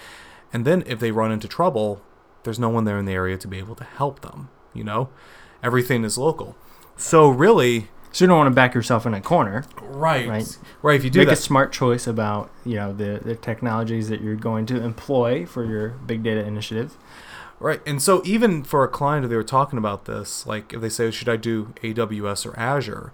And 0.51 0.65
then 0.65 0.84
if 0.86 0.99
they 0.99 1.12
run 1.12 1.32
into 1.32 1.47
trouble, 1.47 2.01
there's 2.43 2.60
no 2.60 2.69
one 2.69 2.84
there 2.84 2.97
in 2.97 3.06
the 3.06 3.13
area 3.13 3.38
to 3.38 3.47
be 3.47 3.60
able 3.60 3.75
to 3.75 3.84
help 3.84 4.21
them, 4.21 4.49
you 4.73 4.84
know? 4.84 5.10
Everything 5.63 6.04
is 6.04 6.17
local. 6.17 6.56
So 6.97 7.30
really, 7.30 7.89
So 8.12 8.26
you 8.26 8.28
don't 8.28 8.38
want 8.38 8.52
to 8.52 8.56
back 8.56 8.74
yourself 8.74 9.06
in 9.06 9.13
a 9.13 9.21
corner. 9.21 9.65
right. 9.82 10.28
Right. 10.28 10.58
Right, 10.82 10.95
if 10.95 11.04
you 11.04 11.10
do 11.10 11.19
Make 11.19 11.30
that 11.30 11.34
a 11.34 11.41
smart 11.41 11.71
choice 11.71 12.08
about 12.08 12.50
you 12.65 12.76
know 12.76 12.93
the 12.93 13.21
the 13.24 13.36
technologies 13.36 14.10
that 14.10 14.21
you're 14.21 14.36
going 14.36 14.65
to 14.67 14.84
employ 14.84 15.45
for 15.45 15.63
your 15.63 15.89
big 15.89 16.24
data 16.24 16.43
initiative. 16.45 16.97
Right. 17.60 17.80
And 17.86 18.02
so 18.02 18.24
even 18.26 18.63
for 18.63 18.84
a 18.84 18.88
client, 18.88 19.24
if 19.24 19.30
they 19.30 19.36
were 19.36 19.43
talking 19.43 19.78
about 19.78 20.06
this, 20.06 20.47
like 20.47 20.74
if 20.74 20.82
they 20.82 20.89
say, 20.89 21.12
should 21.12 21.30
I 21.30 21.36
do 21.36 21.74
AWS 21.84 22.47
or 22.47 22.60
Azure? 22.60 23.13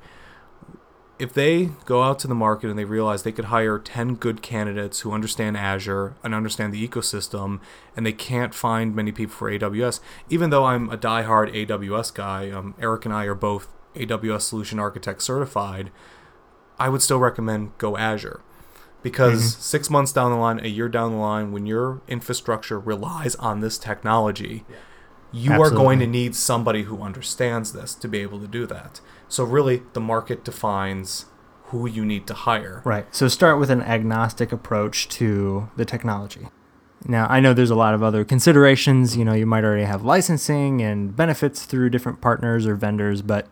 If 1.19 1.33
they 1.33 1.71
go 1.83 2.03
out 2.03 2.19
to 2.19 2.27
the 2.27 2.35
market 2.35 2.69
and 2.69 2.79
they 2.79 2.85
realize 2.85 3.23
they 3.23 3.31
could 3.33 3.45
hire 3.45 3.77
10 3.77 4.15
good 4.15 4.41
candidates 4.41 5.01
who 5.01 5.11
understand 5.11 5.57
Azure 5.57 6.15
and 6.23 6.33
understand 6.33 6.73
the 6.73 6.87
ecosystem, 6.87 7.59
and 7.95 8.05
they 8.05 8.13
can't 8.13 8.53
find 8.53 8.95
many 8.95 9.11
people 9.11 9.35
for 9.35 9.51
AWS, 9.51 9.99
even 10.29 10.49
though 10.51 10.63
I'm 10.63 10.89
a 10.91 10.97
diehard 10.97 11.53
AWS 11.53 12.13
guy, 12.13 12.49
um, 12.51 12.75
Eric 12.79 13.03
and 13.03 13.13
I 13.13 13.25
are 13.25 13.35
both 13.35 13.67
AWS 13.97 14.41
Solution 14.41 14.79
Architect 14.79 15.21
certified, 15.21 15.91
I 16.79 16.89
would 16.89 17.01
still 17.01 17.19
recommend 17.19 17.77
go 17.77 17.97
Azure 17.97 18.41
because 19.03 19.51
mm-hmm. 19.51 19.61
six 19.61 19.89
months 19.89 20.11
down 20.11 20.31
the 20.31 20.37
line, 20.37 20.59
a 20.63 20.67
year 20.67 20.89
down 20.89 21.11
the 21.11 21.17
line, 21.17 21.51
when 21.51 21.65
your 21.65 22.01
infrastructure 22.07 22.79
relies 22.79 23.35
on 23.35 23.61
this 23.61 23.77
technology, 23.77 24.65
you 25.31 25.53
are 25.53 25.69
going 25.69 25.99
to 25.99 26.07
need 26.07 26.35
somebody 26.35 26.83
who 26.83 27.01
understands 27.01 27.73
this 27.73 27.93
to 27.95 28.07
be 28.07 28.19
able 28.19 28.39
to 28.39 28.47
do 28.47 28.65
that. 28.65 29.01
So 29.27 29.43
really, 29.43 29.83
the 29.93 29.99
market 29.99 30.43
defines 30.43 31.25
who 31.65 31.87
you 31.87 32.05
need 32.05 32.27
to 32.27 32.33
hire. 32.33 32.81
Right. 32.85 33.13
So 33.13 33.27
start 33.27 33.59
with 33.59 33.69
an 33.69 33.81
agnostic 33.81 34.51
approach 34.51 35.09
to 35.09 35.69
the 35.75 35.85
technology. 35.85 36.47
Now, 37.05 37.27
I 37.29 37.39
know 37.39 37.53
there's 37.53 37.69
a 37.69 37.75
lot 37.75 37.93
of 37.93 38.01
other 38.01 38.23
considerations. 38.25 39.15
You 39.15 39.25
know, 39.25 39.33
you 39.33 39.45
might 39.45 39.63
already 39.63 39.83
have 39.83 40.03
licensing 40.03 40.81
and 40.81 41.15
benefits 41.15 41.65
through 41.65 41.89
different 41.89 42.21
partners 42.21 42.65
or 42.65 42.75
vendors, 42.75 43.21
but 43.21 43.47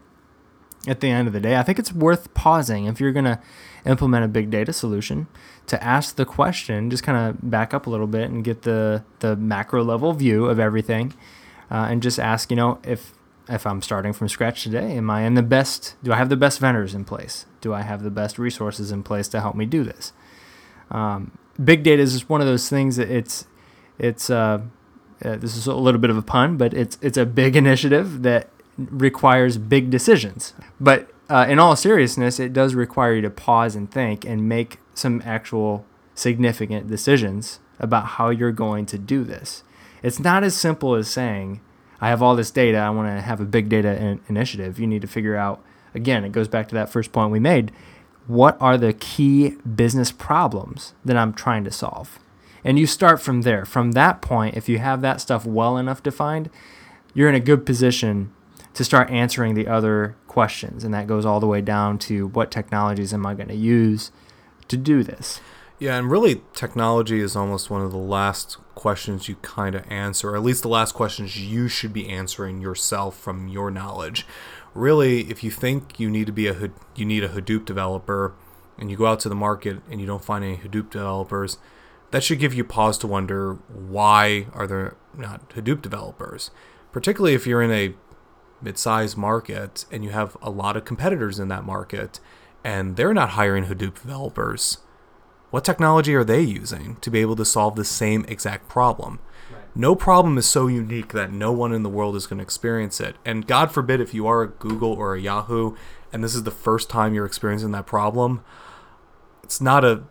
at 0.87 0.99
the 0.99 1.09
end 1.09 1.27
of 1.27 1.33
the 1.33 1.39
day, 1.39 1.57
I 1.57 1.63
think 1.63 1.79
it's 1.79 1.93
worth 1.93 2.33
pausing 2.33 2.85
if 2.85 2.99
you're 2.99 3.11
going 3.11 3.25
to 3.25 3.39
implement 3.85 4.25
a 4.25 4.27
big 4.27 4.49
data 4.49 4.73
solution 4.73 5.27
to 5.67 5.81
ask 5.83 6.15
the 6.15 6.25
question, 6.25 6.89
just 6.89 7.03
kind 7.03 7.29
of 7.29 7.49
back 7.49 7.73
up 7.73 7.87
a 7.87 7.89
little 7.89 8.07
bit 8.07 8.29
and 8.29 8.43
get 8.43 8.63
the, 8.63 9.03
the 9.19 9.35
macro 9.35 9.83
level 9.83 10.13
view 10.13 10.45
of 10.45 10.59
everything 10.59 11.13
uh, 11.71 11.87
and 11.89 12.01
just 12.01 12.19
ask, 12.19 12.49
you 12.49 12.57
know, 12.57 12.79
if 12.83 13.13
if 13.47 13.67
I'm 13.67 13.81
starting 13.83 14.11
from 14.11 14.27
scratch 14.27 14.63
today, 14.63 14.97
am 14.97 15.09
I 15.09 15.21
in 15.21 15.35
the 15.35 15.43
best? 15.43 15.95
Do 16.03 16.11
I 16.11 16.15
have 16.15 16.29
the 16.29 16.35
best 16.35 16.59
vendors 16.59 16.95
in 16.95 17.05
place? 17.05 17.45
Do 17.61 17.75
I 17.75 17.83
have 17.83 18.01
the 18.01 18.09
best 18.09 18.39
resources 18.39 18.91
in 18.91 19.03
place 19.03 19.27
to 19.29 19.41
help 19.41 19.55
me 19.55 19.67
do 19.67 19.83
this? 19.83 20.13
Um, 20.89 21.37
big 21.63 21.83
data 21.83 22.01
is 22.01 22.13
just 22.13 22.29
one 22.29 22.41
of 22.41 22.47
those 22.47 22.69
things 22.69 22.95
that 22.95 23.09
it's 23.09 23.45
it's 23.99 24.29
uh, 24.29 24.61
uh, 25.23 25.35
this 25.37 25.55
is 25.55 25.67
a 25.67 25.75
little 25.75 26.01
bit 26.01 26.09
of 26.09 26.17
a 26.17 26.21
pun, 26.21 26.57
but 26.57 26.73
it's 26.73 26.97
it's 27.01 27.17
a 27.17 27.25
big 27.25 27.55
initiative 27.63 28.23
that 28.23 28.49
requires 28.77 29.57
big 29.57 29.89
decisions. 29.89 30.53
But 30.79 31.09
uh, 31.29 31.45
in 31.49 31.59
all 31.59 31.75
seriousness, 31.75 32.39
it 32.39 32.53
does 32.53 32.75
require 32.75 33.15
you 33.15 33.21
to 33.21 33.29
pause 33.29 33.75
and 33.75 33.89
think 33.89 34.25
and 34.25 34.47
make 34.47 34.79
some 34.93 35.21
actual 35.25 35.85
significant 36.13 36.87
decisions 36.87 37.59
about 37.79 38.05
how 38.05 38.29
you're 38.29 38.51
going 38.51 38.85
to 38.87 38.97
do 38.97 39.23
this. 39.23 39.63
It's 40.03 40.19
not 40.19 40.43
as 40.43 40.55
simple 40.55 40.95
as 40.95 41.09
saying, 41.09 41.61
I 41.99 42.09
have 42.09 42.21
all 42.21 42.35
this 42.35 42.51
data, 42.51 42.77
I 42.77 42.89
want 42.89 43.09
to 43.09 43.21
have 43.21 43.41
a 43.41 43.45
big 43.45 43.69
data 43.69 43.95
in- 44.01 44.21
initiative. 44.27 44.79
You 44.79 44.87
need 44.87 45.01
to 45.01 45.07
figure 45.07 45.35
out, 45.35 45.63
again, 45.93 46.23
it 46.23 46.31
goes 46.31 46.47
back 46.47 46.67
to 46.69 46.75
that 46.75 46.89
first 46.89 47.11
point 47.11 47.31
we 47.31 47.39
made. 47.39 47.71
What 48.27 48.57
are 48.61 48.77
the 48.77 48.93
key 48.93 49.51
business 49.61 50.11
problems 50.11 50.93
that 51.03 51.17
I'm 51.17 51.33
trying 51.33 51.63
to 51.63 51.71
solve? 51.71 52.19
And 52.63 52.79
you 52.79 52.87
start 52.87 53.21
from 53.21 53.41
there. 53.41 53.65
From 53.65 53.91
that 53.91 54.21
point, 54.21 54.57
if 54.57 54.67
you 54.67 54.79
have 54.79 55.01
that 55.01 55.21
stuff 55.21 55.45
well 55.45 55.77
enough 55.77 56.01
defined, 56.01 56.49
you're 57.13 57.29
in 57.29 57.35
a 57.35 57.39
good 57.39 57.65
position 57.65 58.31
to 58.75 58.83
start 58.83 59.09
answering 59.09 59.55
the 59.55 59.67
other 59.67 60.15
questions. 60.27 60.83
And 60.83 60.93
that 60.93 61.07
goes 61.07 61.25
all 61.25 61.39
the 61.39 61.47
way 61.47 61.61
down 61.61 61.97
to 61.99 62.27
what 62.27 62.51
technologies 62.51 63.13
am 63.13 63.25
I 63.25 63.33
going 63.33 63.47
to 63.47 63.55
use 63.55 64.11
to 64.67 64.77
do 64.77 65.03
this? 65.03 65.41
Yeah, 65.77 65.97
and 65.97 66.09
really, 66.09 66.41
technology 66.53 67.19
is 67.19 67.35
almost 67.35 67.69
one 67.69 67.81
of 67.81 67.91
the 67.91 67.97
last 67.97 68.57
questions 68.75 69.27
you 69.27 69.35
kind 69.37 69.75
of 69.75 69.83
answer, 69.91 70.29
or 70.29 70.37
at 70.37 70.43
least 70.43 70.61
the 70.61 70.69
last 70.69 70.93
questions 70.93 71.37
you 71.37 71.67
should 71.67 71.91
be 71.91 72.07
answering 72.07 72.61
yourself 72.61 73.17
from 73.19 73.49
your 73.49 73.69
knowledge. 73.69 74.25
Really, 74.73 75.29
if 75.29 75.43
you 75.43 75.51
think 75.51 75.99
you 75.99 76.09
need 76.09 76.27
to 76.27 76.31
be 76.31 76.47
a 76.47 76.71
you 76.95 77.05
need 77.05 77.25
a 77.25 77.29
Hadoop 77.29 77.65
developer, 77.65 78.35
and 78.77 78.89
you 78.89 78.97
go 78.97 79.05
out 79.05 79.19
to 79.21 79.29
the 79.29 79.35
market 79.35 79.81
and 79.89 79.99
you 79.99 80.07
don't 80.07 80.23
find 80.23 80.43
any 80.43 80.57
Hadoop 80.57 80.89
developers, 80.89 81.57
that 82.11 82.23
should 82.23 82.39
give 82.39 82.53
you 82.53 82.63
pause 82.63 82.97
to 82.99 83.07
wonder 83.07 83.55
why 83.67 84.47
are 84.53 84.67
there 84.67 84.95
not 85.17 85.49
Hadoop 85.49 85.81
developers, 85.81 86.51
particularly 86.91 87.33
if 87.33 87.45
you're 87.45 87.61
in 87.61 87.71
a 87.71 87.93
mid-sized 88.65 89.15
market 89.15 89.85
and 89.89 90.03
you 90.03 90.09
have 90.09 90.35
a 90.41 90.49
lot 90.49 90.75
of 90.75 90.83
competitors 90.83 91.39
in 91.39 91.47
that 91.47 91.63
market, 91.63 92.19
and 92.63 92.97
they're 92.97 93.13
not 93.13 93.29
hiring 93.29 93.65
Hadoop 93.65 94.01
developers 94.01 94.79
what 95.55 95.63
technology 95.63 96.13
are 96.13 96.25
they 96.25 96.41
using 96.41 96.97
to 96.97 97.09
be 97.09 97.19
able 97.19 97.37
to 97.37 97.45
solve 97.45 97.77
the 97.77 97.85
same 97.85 98.25
exact 98.27 98.67
problem? 98.67 99.19
No 99.73 99.95
problem 99.95 100.37
is 100.37 100.45
so 100.45 100.67
unique 100.67 101.13
that 101.13 101.31
no 101.31 101.53
one 101.53 101.71
in 101.71 101.81
the 101.81 101.89
world 101.89 102.17
is 102.17 102.27
going 102.27 102.39
to 102.39 102.43
experience 102.43 102.99
it. 102.99 103.15
And 103.23 103.47
God 103.47 103.71
forbid 103.71 104.01
if 104.01 104.13
you 104.13 104.27
are 104.27 104.41
a 104.41 104.49
Google 104.49 104.91
or 104.91 105.15
a 105.15 105.21
Yahoo 105.21 105.77
and 106.11 106.21
this 106.21 106.35
is 106.35 106.43
the 106.43 106.51
first 106.51 106.89
time 106.89 107.13
you're 107.13 107.25
experiencing 107.25 107.71
that 107.71 107.85
problem, 107.85 108.43
it's 109.43 109.61
not 109.61 109.85
a 109.85 110.03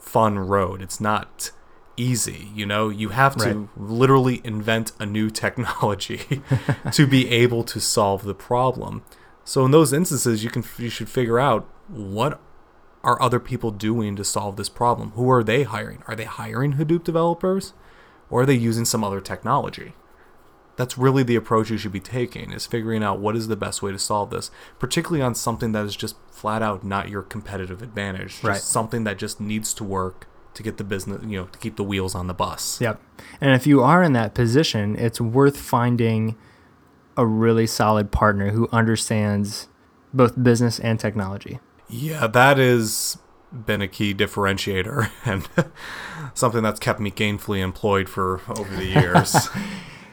fun 0.00 0.36
road. 0.36 0.82
It's 0.82 1.00
not 1.00 1.52
easy, 1.98 2.48
you 2.54 2.64
know? 2.66 2.88
You 2.88 3.10
have 3.10 3.36
to 3.36 3.40
Right. 3.42 3.68
literally 3.76 4.40
invent 4.44 4.92
a 4.98 5.06
new 5.06 5.30
technology 5.30 6.42
to 6.92 7.06
be 7.06 7.28
able 7.30 7.64
to 7.64 7.80
solve 7.80 8.24
the 8.24 8.34
problem. 8.34 9.02
So 9.44 9.64
in 9.64 9.70
those 9.70 9.92
instances, 9.92 10.44
you 10.44 10.50
can 10.50 10.64
you 10.78 10.90
should 10.90 11.08
figure 11.08 11.38
out 11.38 11.66
what 11.88 12.40
are 13.04 13.20
other 13.22 13.40
people 13.40 13.70
doing 13.70 14.16
to 14.16 14.24
solve 14.24 14.56
this 14.56 14.68
problem? 14.68 15.12
Who 15.12 15.30
are 15.30 15.42
they 15.44 15.62
hiring? 15.62 16.02
Are 16.06 16.14
they 16.16 16.24
hiring 16.24 16.74
Hadoop 16.74 17.04
developers 17.04 17.72
or 18.28 18.42
are 18.42 18.46
they 18.46 18.54
using 18.54 18.84
some 18.84 19.02
other 19.04 19.20
technology? 19.20 19.94
That's 20.76 20.96
really 20.96 21.24
the 21.24 21.34
approach 21.34 21.70
you 21.70 21.76
should 21.76 21.90
be 21.92 21.98
taking 22.00 22.52
is 22.52 22.66
figuring 22.66 23.02
out 23.02 23.18
what 23.18 23.34
is 23.34 23.48
the 23.48 23.56
best 23.56 23.82
way 23.82 23.90
to 23.90 23.98
solve 23.98 24.30
this, 24.30 24.50
particularly 24.78 25.22
on 25.22 25.34
something 25.34 25.72
that 25.72 25.84
is 25.84 25.96
just 25.96 26.14
flat 26.30 26.62
out 26.62 26.84
not 26.84 27.08
your 27.08 27.22
competitive 27.22 27.82
advantage, 27.82 28.34
just 28.34 28.44
Right. 28.44 28.60
something 28.60 29.02
that 29.04 29.18
just 29.18 29.40
needs 29.40 29.74
to 29.74 29.82
work 29.82 30.27
to 30.58 30.62
get 30.64 30.76
the 30.76 30.84
business, 30.84 31.22
you 31.24 31.38
know, 31.38 31.46
to 31.46 31.58
keep 31.60 31.76
the 31.76 31.84
wheels 31.84 32.16
on 32.16 32.26
the 32.26 32.34
bus. 32.34 32.80
Yep. 32.80 33.00
And 33.40 33.52
if 33.52 33.64
you 33.64 33.80
are 33.80 34.02
in 34.02 34.12
that 34.12 34.34
position, 34.34 34.96
it's 34.96 35.20
worth 35.20 35.56
finding 35.56 36.36
a 37.16 37.24
really 37.24 37.66
solid 37.66 38.10
partner 38.10 38.50
who 38.50 38.68
understands 38.72 39.68
both 40.12 40.42
business 40.42 40.80
and 40.80 40.98
technology. 40.98 41.60
Yeah, 41.88 42.26
that 42.26 42.58
has 42.58 43.18
been 43.52 43.80
a 43.80 43.88
key 43.88 44.14
differentiator 44.14 45.10
and 45.24 45.48
something 46.34 46.62
that's 46.62 46.80
kept 46.80 46.98
me 46.98 47.12
gainfully 47.12 47.60
employed 47.60 48.08
for 48.08 48.42
over 48.48 48.74
the 48.76 48.86
years. 48.86 49.48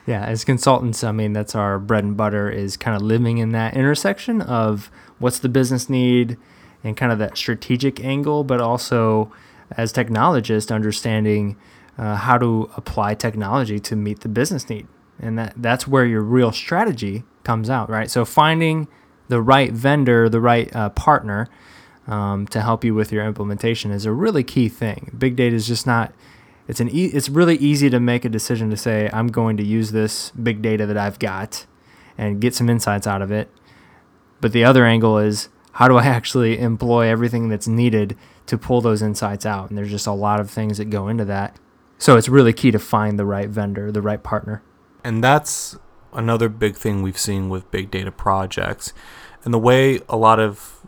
Yeah, 0.08 0.24
as 0.24 0.44
consultants, 0.44 1.04
I 1.04 1.12
mean, 1.12 1.34
that's 1.34 1.56
our 1.56 1.80
bread 1.80 2.04
and 2.04 2.16
butter 2.16 2.48
is 2.48 2.78
kind 2.78 2.96
of 2.96 3.02
living 3.02 3.40
in 3.40 3.54
that 3.54 3.76
intersection 3.76 4.40
of 4.40 4.92
what's 5.18 5.40
the 5.40 5.50
business 5.50 5.90
need 5.90 6.38
and 6.84 6.96
kind 6.96 7.12
of 7.12 7.18
that 7.18 7.36
strategic 7.36 8.00
angle, 8.06 8.44
but 8.44 8.62
also 8.62 9.32
as 9.72 9.92
technologists, 9.92 10.72
understanding 10.72 11.58
uh, 11.98 12.16
how 12.16 12.38
to 12.38 12.70
apply 12.76 13.16
technology 13.16 13.80
to 13.80 13.96
meet 13.96 14.22
the 14.22 14.30
business 14.30 14.70
need. 14.70 14.88
And 15.20 15.38
that, 15.38 15.54
that's 15.56 15.88
where 15.88 16.06
your 16.06 16.22
real 16.22 16.52
strategy 16.52 17.24
comes 17.44 17.70
out, 17.70 17.90
right? 17.90 18.12
So 18.12 18.26
finding 18.26 18.88
the 19.28 19.42
right 19.42 19.72
vendor, 19.72 20.30
the 20.30 20.42
right 20.42 20.74
uh, 20.76 20.90
partner 20.90 21.48
um, 22.08 22.48
to 22.48 22.62
help 22.62 22.84
you 22.84 22.94
with 22.94 23.12
your 23.12 23.26
implementation 23.26 23.92
is 23.92 24.06
a 24.06 24.12
really 24.12 24.44
key 24.44 24.70
thing. 24.70 25.12
Big 25.18 25.36
data 25.36 25.56
is 25.56 25.68
just 25.68 25.88
not 25.88 26.14
it's 26.68 26.80
an 26.80 26.90
e- 26.90 27.12
it's 27.14 27.30
really 27.30 27.58
easy 27.58 27.90
to 27.90 28.00
make 28.00 28.26
a 28.26 28.30
decision 28.30 28.70
to 28.72 28.78
say 28.78 29.10
I'm 29.14 29.28
going 29.28 29.58
to 29.58 29.64
use 29.64 29.92
this 29.92 30.32
big 30.32 30.62
data 30.62 30.86
that 30.86 30.98
I've 30.98 31.20
got 31.20 31.66
and 32.18 32.42
get 32.42 32.56
some 32.56 32.70
insights 32.70 33.06
out 33.06 33.22
of 33.22 33.32
it. 33.32 33.50
But 34.42 34.52
the 34.52 34.64
other 34.64 34.86
angle 34.86 35.18
is 35.18 35.50
how 35.74 35.88
do 35.88 35.98
I 35.98 36.06
actually 36.06 36.60
employ 36.60 37.08
everything 37.08 37.50
that's 37.50 37.68
needed 37.68 38.18
to 38.48 38.58
pull 38.58 38.82
those 38.82 39.02
insights 39.02 39.46
out? 39.46 39.70
And 39.70 39.78
there's 39.78 39.92
just 39.92 40.08
a 40.08 40.12
lot 40.12 40.40
of 40.40 40.50
things 40.50 40.78
that 40.78 40.90
go 40.90 41.08
into 41.08 41.26
that. 41.26 41.58
So 41.98 42.18
it's 42.18 42.30
really 42.30 42.54
key 42.54 42.72
to 42.72 42.80
find 42.80 43.18
the 43.18 43.26
right 43.26 43.50
vendor, 43.50 43.92
the 43.92 44.02
right 44.02 44.22
partner. 44.22 44.62
And 45.04 45.24
that's 45.24 45.78
another 46.14 46.50
big 46.50 46.76
thing 46.76 47.02
we've 47.02 47.18
seen 47.18 47.50
with 47.50 47.70
big 47.72 47.92
data 47.92 48.12
projects. 48.12 48.94
And 49.44 49.54
the 49.54 49.60
way 49.60 50.00
a 50.10 50.18
lot 50.18 50.40
of 50.40 50.86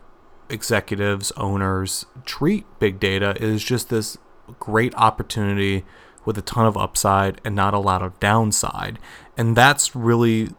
executives, 0.50 1.32
owners 1.38 2.06
treat 2.26 2.66
big 2.80 3.00
data 3.00 3.36
is 3.40 3.64
just 3.64 3.90
this 3.90 4.18
great 4.60 4.96
opportunity 4.96 5.86
with 6.26 6.38
a 6.38 6.42
ton 6.42 6.66
of 6.66 6.76
upside 6.78 7.40
and 7.46 7.56
not 7.56 7.74
a 7.74 7.80
lot 7.80 8.02
of 8.02 8.20
downside. 8.20 9.00
And 9.38 9.56
that's 9.56 9.96
really 9.96 10.50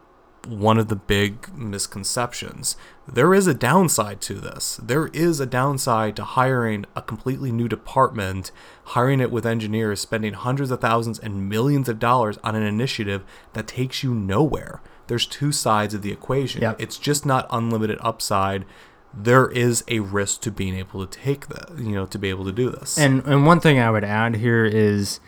one 0.46 0.78
of 0.78 0.88
the 0.88 0.96
big 0.96 1.48
misconceptions. 1.56 2.76
There 3.06 3.34
is 3.34 3.46
a 3.46 3.54
downside 3.54 4.20
to 4.22 4.34
this. 4.34 4.78
There 4.82 5.08
is 5.08 5.40
a 5.40 5.46
downside 5.46 6.16
to 6.16 6.24
hiring 6.24 6.84
a 6.94 7.02
completely 7.02 7.50
new 7.50 7.68
department, 7.68 8.50
hiring 8.84 9.20
it 9.20 9.30
with 9.30 9.46
engineers, 9.46 10.00
spending 10.00 10.34
hundreds 10.34 10.70
of 10.70 10.80
thousands 10.80 11.18
and 11.18 11.48
millions 11.48 11.88
of 11.88 11.98
dollars 11.98 12.38
on 12.44 12.54
an 12.54 12.62
initiative 12.62 13.24
that 13.54 13.66
takes 13.66 14.02
you 14.02 14.14
nowhere. 14.14 14.80
There's 15.06 15.26
two 15.26 15.52
sides 15.52 15.94
of 15.94 16.02
the 16.02 16.12
equation. 16.12 16.62
Yep. 16.62 16.80
It's 16.80 16.98
just 16.98 17.24
not 17.24 17.46
unlimited 17.50 17.98
upside. 18.02 18.64
There 19.12 19.50
is 19.50 19.82
a 19.88 20.00
risk 20.00 20.42
to 20.42 20.50
being 20.50 20.76
able 20.76 21.06
to 21.06 21.18
take 21.18 21.48
that, 21.48 21.78
you 21.78 21.92
know, 21.92 22.06
to 22.06 22.18
be 22.18 22.28
able 22.28 22.44
to 22.44 22.52
do 22.52 22.70
this. 22.70 22.98
And 22.98 23.24
and 23.24 23.46
one 23.46 23.58
thing 23.58 23.78
I 23.78 23.90
would 23.90 24.04
add 24.04 24.36
here 24.36 24.66
is 24.66 25.18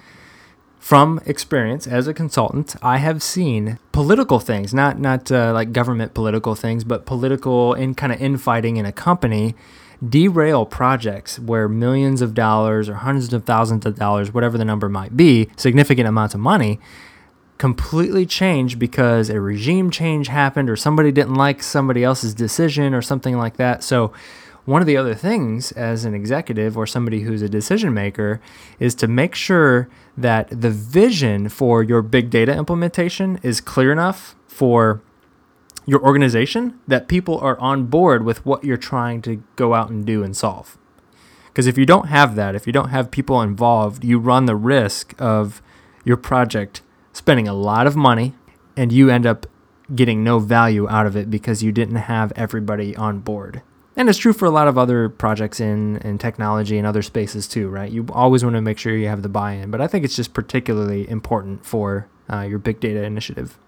from 0.80 1.20
experience 1.26 1.86
as 1.86 2.08
a 2.08 2.14
consultant, 2.14 2.74
I 2.82 2.96
have 2.96 3.22
seen 3.22 3.78
political 3.92 4.40
things, 4.40 4.72
not 4.72 4.98
not 4.98 5.30
uh, 5.30 5.52
like 5.52 5.72
government 5.72 6.14
political 6.14 6.54
things, 6.54 6.84
but 6.84 7.04
political 7.04 7.74
in 7.74 7.94
kind 7.94 8.12
of 8.12 8.20
infighting 8.20 8.78
in 8.78 8.86
a 8.86 8.90
company 8.90 9.54
derail 10.06 10.64
projects 10.64 11.38
where 11.38 11.68
millions 11.68 12.22
of 12.22 12.32
dollars 12.32 12.88
or 12.88 12.94
hundreds 12.94 13.34
of 13.34 13.44
thousands 13.44 13.84
of 13.84 13.96
dollars, 13.96 14.32
whatever 14.32 14.56
the 14.56 14.64
number 14.64 14.88
might 14.88 15.14
be, 15.14 15.50
significant 15.54 16.08
amounts 16.08 16.34
of 16.34 16.40
money, 16.40 16.80
completely 17.58 18.24
change 18.24 18.78
because 18.78 19.28
a 19.28 19.38
regime 19.38 19.90
change 19.90 20.28
happened 20.28 20.70
or 20.70 20.76
somebody 20.76 21.12
didn't 21.12 21.34
like 21.34 21.62
somebody 21.62 22.02
else's 22.02 22.32
decision 22.32 22.94
or 22.94 23.02
something 23.02 23.36
like 23.36 23.58
that. 23.58 23.84
So 23.84 24.14
one 24.70 24.80
of 24.80 24.86
the 24.86 24.96
other 24.96 25.16
things 25.16 25.72
as 25.72 26.04
an 26.04 26.14
executive 26.14 26.78
or 26.78 26.86
somebody 26.86 27.22
who's 27.22 27.42
a 27.42 27.48
decision 27.48 27.92
maker 27.92 28.40
is 28.78 28.94
to 28.94 29.08
make 29.08 29.34
sure 29.34 29.88
that 30.16 30.48
the 30.48 30.70
vision 30.70 31.48
for 31.48 31.82
your 31.82 32.02
big 32.02 32.30
data 32.30 32.56
implementation 32.56 33.40
is 33.42 33.60
clear 33.60 33.90
enough 33.90 34.36
for 34.46 35.02
your 35.86 36.00
organization 36.04 36.78
that 36.86 37.08
people 37.08 37.36
are 37.40 37.58
on 37.58 37.86
board 37.86 38.24
with 38.24 38.46
what 38.46 38.62
you're 38.62 38.76
trying 38.76 39.20
to 39.20 39.42
go 39.56 39.74
out 39.74 39.90
and 39.90 40.06
do 40.06 40.22
and 40.22 40.36
solve. 40.36 40.78
Because 41.48 41.66
if 41.66 41.76
you 41.76 41.84
don't 41.84 42.06
have 42.06 42.36
that, 42.36 42.54
if 42.54 42.64
you 42.64 42.72
don't 42.72 42.90
have 42.90 43.10
people 43.10 43.42
involved, 43.42 44.04
you 44.04 44.20
run 44.20 44.44
the 44.44 44.54
risk 44.54 45.16
of 45.18 45.60
your 46.04 46.16
project 46.16 46.80
spending 47.12 47.48
a 47.48 47.54
lot 47.54 47.88
of 47.88 47.96
money 47.96 48.34
and 48.76 48.92
you 48.92 49.10
end 49.10 49.26
up 49.26 49.48
getting 49.96 50.22
no 50.22 50.38
value 50.38 50.88
out 50.88 51.06
of 51.06 51.16
it 51.16 51.28
because 51.28 51.60
you 51.60 51.72
didn't 51.72 51.96
have 51.96 52.32
everybody 52.36 52.94
on 52.94 53.18
board. 53.18 53.62
And 54.00 54.08
it's 54.08 54.16
true 54.16 54.32
for 54.32 54.46
a 54.46 54.50
lot 54.50 54.66
of 54.66 54.78
other 54.78 55.10
projects 55.10 55.60
in, 55.60 55.98
in 55.98 56.16
technology 56.16 56.78
and 56.78 56.86
other 56.86 57.02
spaces 57.02 57.46
too, 57.46 57.68
right? 57.68 57.92
You 57.92 58.06
always 58.12 58.42
want 58.42 58.56
to 58.56 58.62
make 58.62 58.78
sure 58.78 58.96
you 58.96 59.08
have 59.08 59.20
the 59.20 59.28
buy 59.28 59.52
in, 59.52 59.70
but 59.70 59.82
I 59.82 59.86
think 59.88 60.06
it's 60.06 60.16
just 60.16 60.32
particularly 60.32 61.06
important 61.06 61.66
for 61.66 62.08
uh, 62.32 62.40
your 62.40 62.58
big 62.58 62.80
data 62.80 63.02
initiative. 63.02 63.58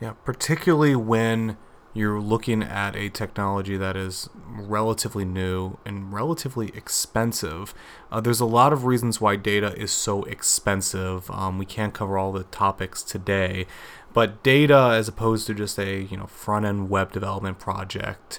Yeah, 0.00 0.12
particularly 0.24 0.94
when 0.94 1.56
you're 1.92 2.20
looking 2.20 2.62
at 2.62 2.94
a 2.94 3.08
technology 3.08 3.76
that 3.78 3.96
is 3.96 4.30
relatively 4.46 5.24
new 5.24 5.76
and 5.84 6.12
relatively 6.12 6.68
expensive. 6.68 7.74
Uh, 8.12 8.20
there's 8.20 8.38
a 8.38 8.46
lot 8.46 8.72
of 8.72 8.84
reasons 8.84 9.20
why 9.20 9.34
data 9.34 9.74
is 9.76 9.90
so 9.90 10.22
expensive. 10.22 11.28
Um, 11.32 11.58
we 11.58 11.66
can't 11.66 11.92
cover 11.92 12.16
all 12.16 12.30
the 12.30 12.44
topics 12.44 13.02
today, 13.02 13.66
but 14.12 14.44
data, 14.44 14.92
as 14.92 15.08
opposed 15.08 15.48
to 15.48 15.54
just 15.54 15.80
a 15.80 16.02
you 16.02 16.16
know 16.16 16.26
front 16.26 16.64
end 16.64 16.90
web 16.90 17.10
development 17.10 17.58
project, 17.58 18.38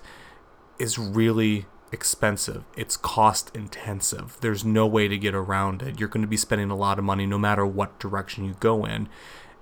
is 0.81 0.97
really 0.97 1.67
expensive. 1.91 2.63
It's 2.75 2.97
cost 2.97 3.51
intensive. 3.55 4.37
There's 4.41 4.65
no 4.65 4.87
way 4.87 5.07
to 5.07 5.17
get 5.17 5.35
around 5.35 5.81
it. 5.81 5.99
You're 5.99 6.09
going 6.09 6.23
to 6.23 6.27
be 6.27 6.37
spending 6.37 6.71
a 6.71 6.75
lot 6.75 6.97
of 6.97 7.05
money 7.05 7.25
no 7.25 7.37
matter 7.37 7.65
what 7.65 7.99
direction 7.99 8.45
you 8.45 8.55
go 8.59 8.85
in, 8.85 9.07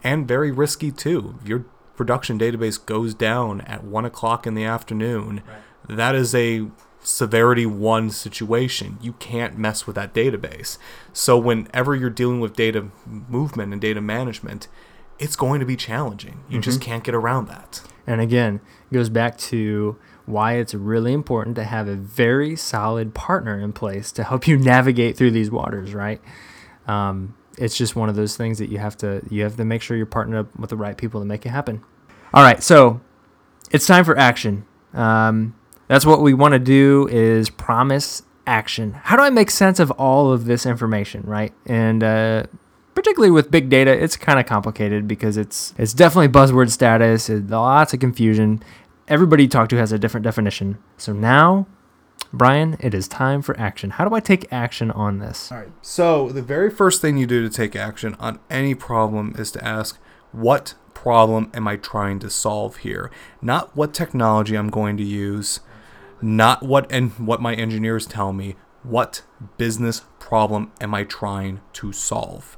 and 0.04 0.28
very 0.28 0.52
risky 0.52 0.92
too. 0.92 1.40
Your 1.44 1.66
production 1.96 2.40
database 2.40 2.84
goes 2.84 3.14
down 3.14 3.62
at 3.62 3.84
one 3.84 4.06
o'clock 4.06 4.48
in 4.48 4.54
the 4.54 4.64
afternoon. 4.64 5.42
Right. 5.48 5.98
That 5.98 6.16
is 6.16 6.34
a 6.34 6.68
severity 7.02 7.66
one 7.66 8.10
situation. 8.12 8.98
You 9.02 9.14
can't 9.14 9.58
mess 9.58 9.88
with 9.88 9.96
that 9.96 10.14
database. 10.14 10.78
So 11.12 11.38
whenever 11.38 11.96
you're 11.96 12.10
dealing 12.10 12.40
with 12.40 12.56
data 12.56 12.90
movement 13.06 13.74
and 13.74 13.82
data 13.82 14.02
management, 14.02 14.68
it's 15.18 15.36
going 15.36 15.60
to 15.60 15.66
be 15.66 15.76
challenging. 15.76 16.44
You 16.48 16.56
mm-hmm. 16.56 16.62
just 16.62 16.82
can't 16.82 17.04
get 17.04 17.16
around 17.16 17.48
that. 17.48 17.82
And 18.08 18.22
again, 18.22 18.62
it 18.90 18.94
goes 18.94 19.10
back 19.10 19.38
to 19.38 19.98
why 20.30 20.54
it's 20.54 20.74
really 20.74 21.14
important 21.14 21.56
to 21.56 21.64
have 21.64 21.88
a 21.88 21.96
very 21.96 22.56
solid 22.56 23.14
partner 23.14 23.60
in 23.60 23.74
place 23.74 24.12
to 24.14 24.24
help 24.24 24.48
you 24.48 24.58
navigate 24.58 25.18
through 25.18 25.32
these 25.32 25.52
waters, 25.52 25.94
right? 25.94 26.22
Um, 26.88 27.36
it's 27.58 27.78
just 27.78 27.96
one 27.96 28.10
of 28.10 28.16
those 28.16 28.38
things 28.38 28.58
that 28.60 28.70
you 28.70 28.78
have 28.78 28.96
to 28.98 29.22
you 29.30 29.44
have 29.44 29.58
to 29.58 29.66
make 29.66 29.82
sure 29.82 29.98
you're 29.98 30.06
partnered 30.06 30.46
up 30.46 30.60
with 30.60 30.70
the 30.70 30.78
right 30.78 30.98
people 30.98 31.20
to 31.20 31.26
make 31.26 31.46
it 31.46 31.50
happen. 31.50 31.84
All 32.34 32.44
right, 32.44 32.62
so 32.64 33.02
it's 33.72 33.86
time 33.86 34.06
for 34.06 34.18
action. 34.18 34.66
Um, 34.94 35.56
that's 35.88 36.06
what 36.06 36.22
we 36.22 36.34
want 36.34 36.54
to 36.54 36.60
do 36.60 37.08
is 37.12 37.50
promise 37.50 38.24
action. 38.46 38.94
How 38.94 39.18
do 39.18 39.24
I 39.24 39.30
make 39.30 39.52
sense 39.52 39.80
of 39.80 39.92
all 39.92 40.32
of 40.32 40.46
this 40.46 40.66
information, 40.66 41.24
right? 41.24 41.54
And 41.66 42.04
uh, 42.04 42.44
particularly 42.96 43.32
with 43.32 43.52
big 43.52 43.70
data, 43.70 43.92
it's 43.92 44.16
kind 44.16 44.40
of 44.40 44.46
complicated 44.46 45.08
because 45.08 45.38
it's 45.38 45.74
it's 45.78 45.94
definitely 45.94 46.28
buzzword 46.30 46.70
status. 46.70 47.30
lots 47.30 47.94
of 47.94 48.00
confusion. 48.00 48.62
Everybody 49.10 49.44
you 49.44 49.50
talk 49.50 49.70
to 49.70 49.78
has 49.78 49.92
a 49.92 50.00
different 50.00 50.24
definition. 50.24 50.78
So 50.98 51.12
now 51.14 51.68
Brian, 52.32 52.78
it 52.80 52.94
is 52.94 53.08
time 53.08 53.42
for 53.42 53.60
action. 53.60 53.92
How 53.92 54.08
do 54.08 54.14
I 54.14 54.20
take 54.20 54.52
action 54.52 54.92
on 54.92 55.18
this? 55.18 55.52
All 55.52 55.58
right. 55.58 55.72
So, 55.82 56.30
the 56.30 56.44
very 56.44 56.70
first 56.70 57.02
thing 57.02 57.18
you 57.18 57.26
do 57.26 57.42
to 57.42 57.50
take 57.50 57.76
action 57.76 58.16
on 58.20 58.40
any 58.52 58.76
problem 58.76 59.34
is 59.38 59.52
to 59.54 59.66
ask, 59.66 59.98
what 60.32 60.76
problem 60.94 61.50
am 61.56 61.68
I 61.68 61.76
trying 61.76 62.20
to 62.20 62.30
solve 62.30 62.78
here? 62.78 63.10
Not 63.42 63.76
what 63.76 63.96
technology 63.96 64.56
I'm 64.56 64.70
going 64.70 64.96
to 64.98 65.04
use, 65.04 65.62
not 66.22 66.62
what 66.62 66.92
and 66.92 67.12
what 67.14 67.42
my 67.42 67.56
engineers 67.56 68.06
tell 68.06 68.32
me. 68.32 68.56
What 68.84 69.24
business 69.58 70.04
problem 70.20 70.72
am 70.80 70.94
I 70.94 71.04
trying 71.06 71.62
to 71.74 71.92
solve? 71.92 72.58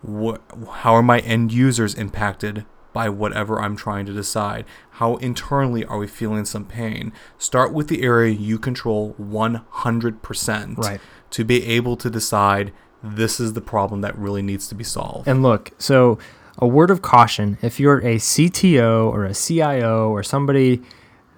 What, 0.00 0.42
how 0.68 0.94
are 0.94 1.02
my 1.02 1.20
end 1.20 1.52
users 1.52 1.94
impacted 1.94 2.66
by 2.92 3.08
whatever 3.08 3.60
I'm 3.60 3.76
trying 3.76 4.06
to 4.06 4.12
decide. 4.12 4.64
How 4.92 5.16
internally 5.16 5.84
are 5.84 5.98
we 5.98 6.06
feeling 6.06 6.44
some 6.44 6.64
pain? 6.64 7.12
Start 7.38 7.72
with 7.72 7.88
the 7.88 8.02
area 8.02 8.32
you 8.32 8.58
control 8.58 9.14
100% 9.20 10.78
right. 10.78 11.00
to 11.30 11.44
be 11.44 11.64
able 11.66 11.96
to 11.96 12.10
decide 12.10 12.72
this 13.02 13.40
is 13.40 13.54
the 13.54 13.60
problem 13.60 14.00
that 14.02 14.16
really 14.16 14.42
needs 14.42 14.68
to 14.68 14.74
be 14.74 14.84
solved. 14.84 15.26
And 15.26 15.42
look, 15.42 15.72
so 15.78 16.18
a 16.58 16.66
word 16.66 16.90
of 16.90 17.02
caution 17.02 17.58
if 17.62 17.80
you're 17.80 17.98
a 17.98 18.16
CTO 18.16 19.10
or 19.10 19.24
a 19.24 19.34
CIO 19.34 20.10
or 20.10 20.22
somebody 20.22 20.82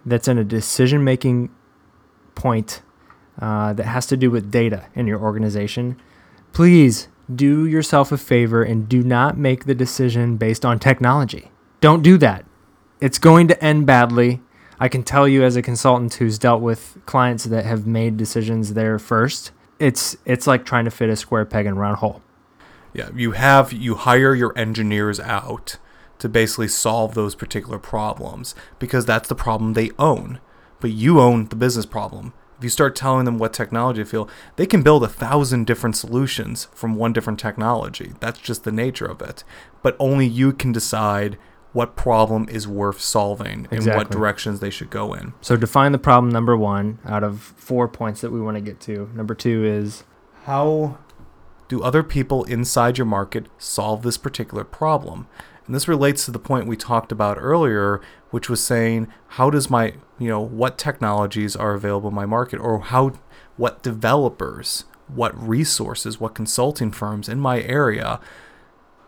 that's 0.05 0.29
in 0.29 0.39
a 0.39 0.45
decision 0.45 1.05
making 1.05 1.51
point 2.35 2.83
uh, 3.41 3.73
that 3.73 3.87
has 3.87 4.07
to 4.07 4.17
do 4.17 4.31
with 4.31 4.51
data 4.51 4.87
in 4.95 5.07
your 5.07 5.21
organization, 5.21 6.01
please 6.53 7.09
do 7.33 7.67
yourself 7.67 8.13
a 8.13 8.19
favor 8.19 8.63
and 8.63 8.89
do 8.89 9.03
not 9.03 9.37
make 9.37 9.65
the 9.65 9.75
decision 9.75 10.37
based 10.37 10.65
on 10.65 10.79
technology. 10.79 11.51
Don't 11.81 12.03
do 12.03 12.19
that. 12.19 12.45
It's 13.01 13.19
going 13.19 13.49
to 13.49 13.65
end 13.65 13.87
badly. 13.87 14.41
I 14.81 14.89
can 14.89 15.03
tell 15.03 15.29
you 15.29 15.45
as 15.45 15.57
a 15.57 15.63
consultant 15.63 16.15
who's 16.15 16.39
dealt 16.39 16.61
with 16.61 16.99
clients 17.07 17.45
that 17.45 17.65
have 17.65 17.87
made 17.87 18.17
decisions 18.17 18.75
there 18.75 18.99
first, 18.99 19.53
it's 19.79 20.17
it's 20.25 20.47
like 20.47 20.65
trying 20.65 20.85
to 20.85 20.91
fit 20.91 21.09
a 21.09 21.17
square 21.17 21.45
peg 21.45 21.67
in 21.67 21.73
a 21.73 21.77
round 21.77 21.99
hole. 21.99 22.23
Yeah, 22.93 23.11
you 23.15 23.33
have 23.33 23.73
you 23.73 23.95
hire 23.97 24.35
your 24.35 24.57
engineers 24.57 25.19
out 25.21 25.79
to 26.19 26.29
basically 26.29 26.69
solve 26.69 27.15
those 27.15 27.35
particular 27.35 27.79
problems 27.79 28.55
because 28.79 29.05
that's 29.05 29.29
the 29.29 29.35
problem 29.35 29.73
they 29.73 29.91
own. 29.99 30.41
But 30.81 30.91
you 30.91 31.21
own 31.21 31.47
the 31.47 31.57
business 31.57 31.87
problem 31.87 32.33
if 32.59 32.65
you 32.65 32.71
start 32.71 32.95
telling 32.95 33.25
them 33.25 33.39
what 33.39 33.53
technology 33.53 34.03
to 34.03 34.09
feel, 34.09 34.29
they 34.57 34.67
can 34.67 34.83
build 34.83 35.03
a 35.03 35.09
thousand 35.09 35.67
different 35.67 35.97
solutions 35.97 36.69
from 36.73 36.95
one 36.95 37.13
different 37.13 37.39
technology. 37.39 38.13
That's 38.21 38.39
just 38.39 38.65
the 38.65 38.73
nature 38.73 39.07
of 39.07 39.21
it. 39.21 39.45
But 39.83 39.97
only 39.99 40.27
you 40.27 40.53
can 40.53 40.73
decide 40.73 41.37
what 41.73 41.97
problem 41.97 42.49
is 42.49 42.69
worth 42.69 43.01
solving 43.01 43.67
exactly. 43.71 43.91
and 43.91 43.97
what 43.97 44.11
directions 44.11 44.61
they 44.61 44.71
should 44.71 44.91
go 44.91 45.13
in. 45.13 45.35
So 45.41 45.57
define 45.57 45.93
the 45.93 45.99
problem 45.99 46.33
number 46.33 46.57
one 46.57 47.01
out 47.05 47.25
of 47.25 47.41
four 47.41 47.89
points 47.89 48.21
that 48.21 48.31
we 48.31 48.41
want 48.41 48.57
to 48.57 48.61
get 48.61 48.81
to. 48.83 49.11
Number 49.13 49.35
two 49.35 49.65
is 49.65 50.05
how 50.45 50.99
do 51.67 51.83
other 51.83 52.05
people 52.05 52.45
inside 52.45 52.97
your 52.97 53.07
market 53.07 53.47
solve 53.59 54.03
this 54.03 54.17
particular 54.17 54.63
problem? 54.63 55.27
And 55.67 55.75
this 55.75 55.89
relates 55.89 56.25
to 56.27 56.31
the 56.31 56.39
point 56.39 56.67
we 56.67 56.77
talked 56.77 57.11
about 57.11 57.39
earlier, 57.41 58.01
which 58.35 58.51
was 58.51 58.61
saying 58.61 59.07
how 59.29 59.49
does 59.49 59.71
my, 59.71 59.95
you 60.19 60.27
know, 60.27 60.41
what 60.41 60.77
technologies 60.77 61.55
are 61.55 61.73
available 61.73 62.09
in 62.09 62.15
my 62.17 62.27
market 62.27 62.59
or 62.59 62.81
how 62.81 63.13
what 63.57 63.81
developers, 63.81 64.87
what 65.07 65.41
resources, 65.41 66.19
what 66.19 66.35
consulting 66.35 66.91
firms 66.91 67.29
in 67.29 67.39
my 67.39 67.63
area 67.63 68.19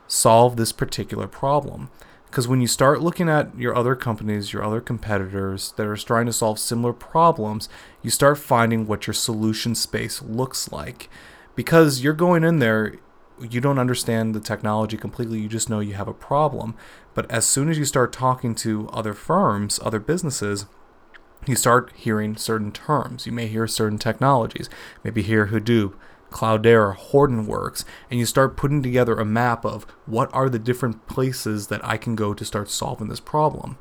solve 0.07 0.55
this 0.55 0.71
particular 0.71 1.27
problem. 1.27 1.91
Because 2.27 2.47
when 2.47 2.61
you 2.61 2.69
start 2.69 3.03
looking 3.03 3.29
at 3.29 3.59
your 3.59 3.75
other 3.75 3.97
companies, 3.97 4.53
your 4.53 4.63
other 4.63 4.81
competitors 4.81 5.73
that 5.77 5.89
are 5.89 5.97
trying 5.97 6.27
to 6.27 6.33
solve 6.33 6.61
similar 6.61 6.93
problems, 6.93 7.69
you 8.03 8.11
start 8.11 8.39
finding 8.39 8.87
what 8.87 9.09
your 9.09 9.15
solution 9.15 9.75
space 9.75 10.23
looks 10.23 10.71
like. 10.71 11.11
Because 11.57 12.01
you're 12.01 12.13
going 12.13 12.45
in 12.45 12.61
there 12.61 12.95
you 13.41 13.61
don't 13.61 13.79
understand 13.79 14.35
the 14.35 14.41
technology 14.41 14.97
completely. 14.97 15.41
You 15.41 15.49
just 15.49 15.71
know 15.71 15.81
you 15.81 15.95
have 15.95 16.09
a 16.09 16.15
problem. 16.15 16.75
But 17.15 17.31
as 17.31 17.47
soon 17.47 17.69
as 17.69 17.79
you 17.79 17.85
start 17.85 18.13
talking 18.13 18.55
to 18.57 18.89
other 18.93 19.13
firms, 19.15 19.81
other 19.83 20.01
businesses, 20.01 20.67
you 21.47 21.57
start 21.57 21.93
hearing 21.95 22.37
certain 22.37 22.73
terms. 22.73 23.27
You 23.27 23.33
may 23.33 23.47
hear 23.47 23.67
certain 23.67 23.99
technologies, 23.99 24.69
maybe 25.05 25.23
hear 25.23 25.47
Hadoop, 25.47 25.95
Cloudera, 26.31 26.97
Hortonworks, 26.97 27.85
and 28.11 28.19
you 28.19 28.27
start 28.27 28.57
putting 28.57 28.83
together 28.83 29.17
a 29.17 29.25
map 29.25 29.65
of 29.65 29.85
what 30.07 30.33
are 30.35 30.49
the 30.49 30.59
different 30.59 31.07
places 31.07 31.69
that 31.69 31.85
I 31.85 31.97
can 31.97 32.17
go 32.17 32.35
to 32.35 32.45
start 32.45 32.69
solving 32.69 33.09
this 33.09 33.21
problem. 33.21 33.79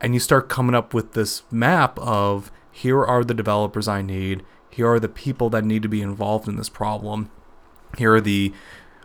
And 0.00 0.14
you 0.14 0.20
start 0.20 0.48
coming 0.48 0.74
up 0.74 0.94
with 0.94 1.12
this 1.12 1.42
map 1.50 1.98
of 1.98 2.50
here 2.70 3.04
are 3.04 3.24
the 3.24 3.34
developers 3.34 3.88
I 3.88 4.02
need, 4.02 4.44
here 4.70 4.88
are 4.88 5.00
the 5.00 5.08
people 5.08 5.50
that 5.50 5.64
need 5.64 5.82
to 5.82 5.88
be 5.88 6.00
involved 6.00 6.48
in 6.48 6.56
this 6.56 6.68
problem, 6.68 7.30
here 7.98 8.14
are 8.14 8.20
the 8.20 8.52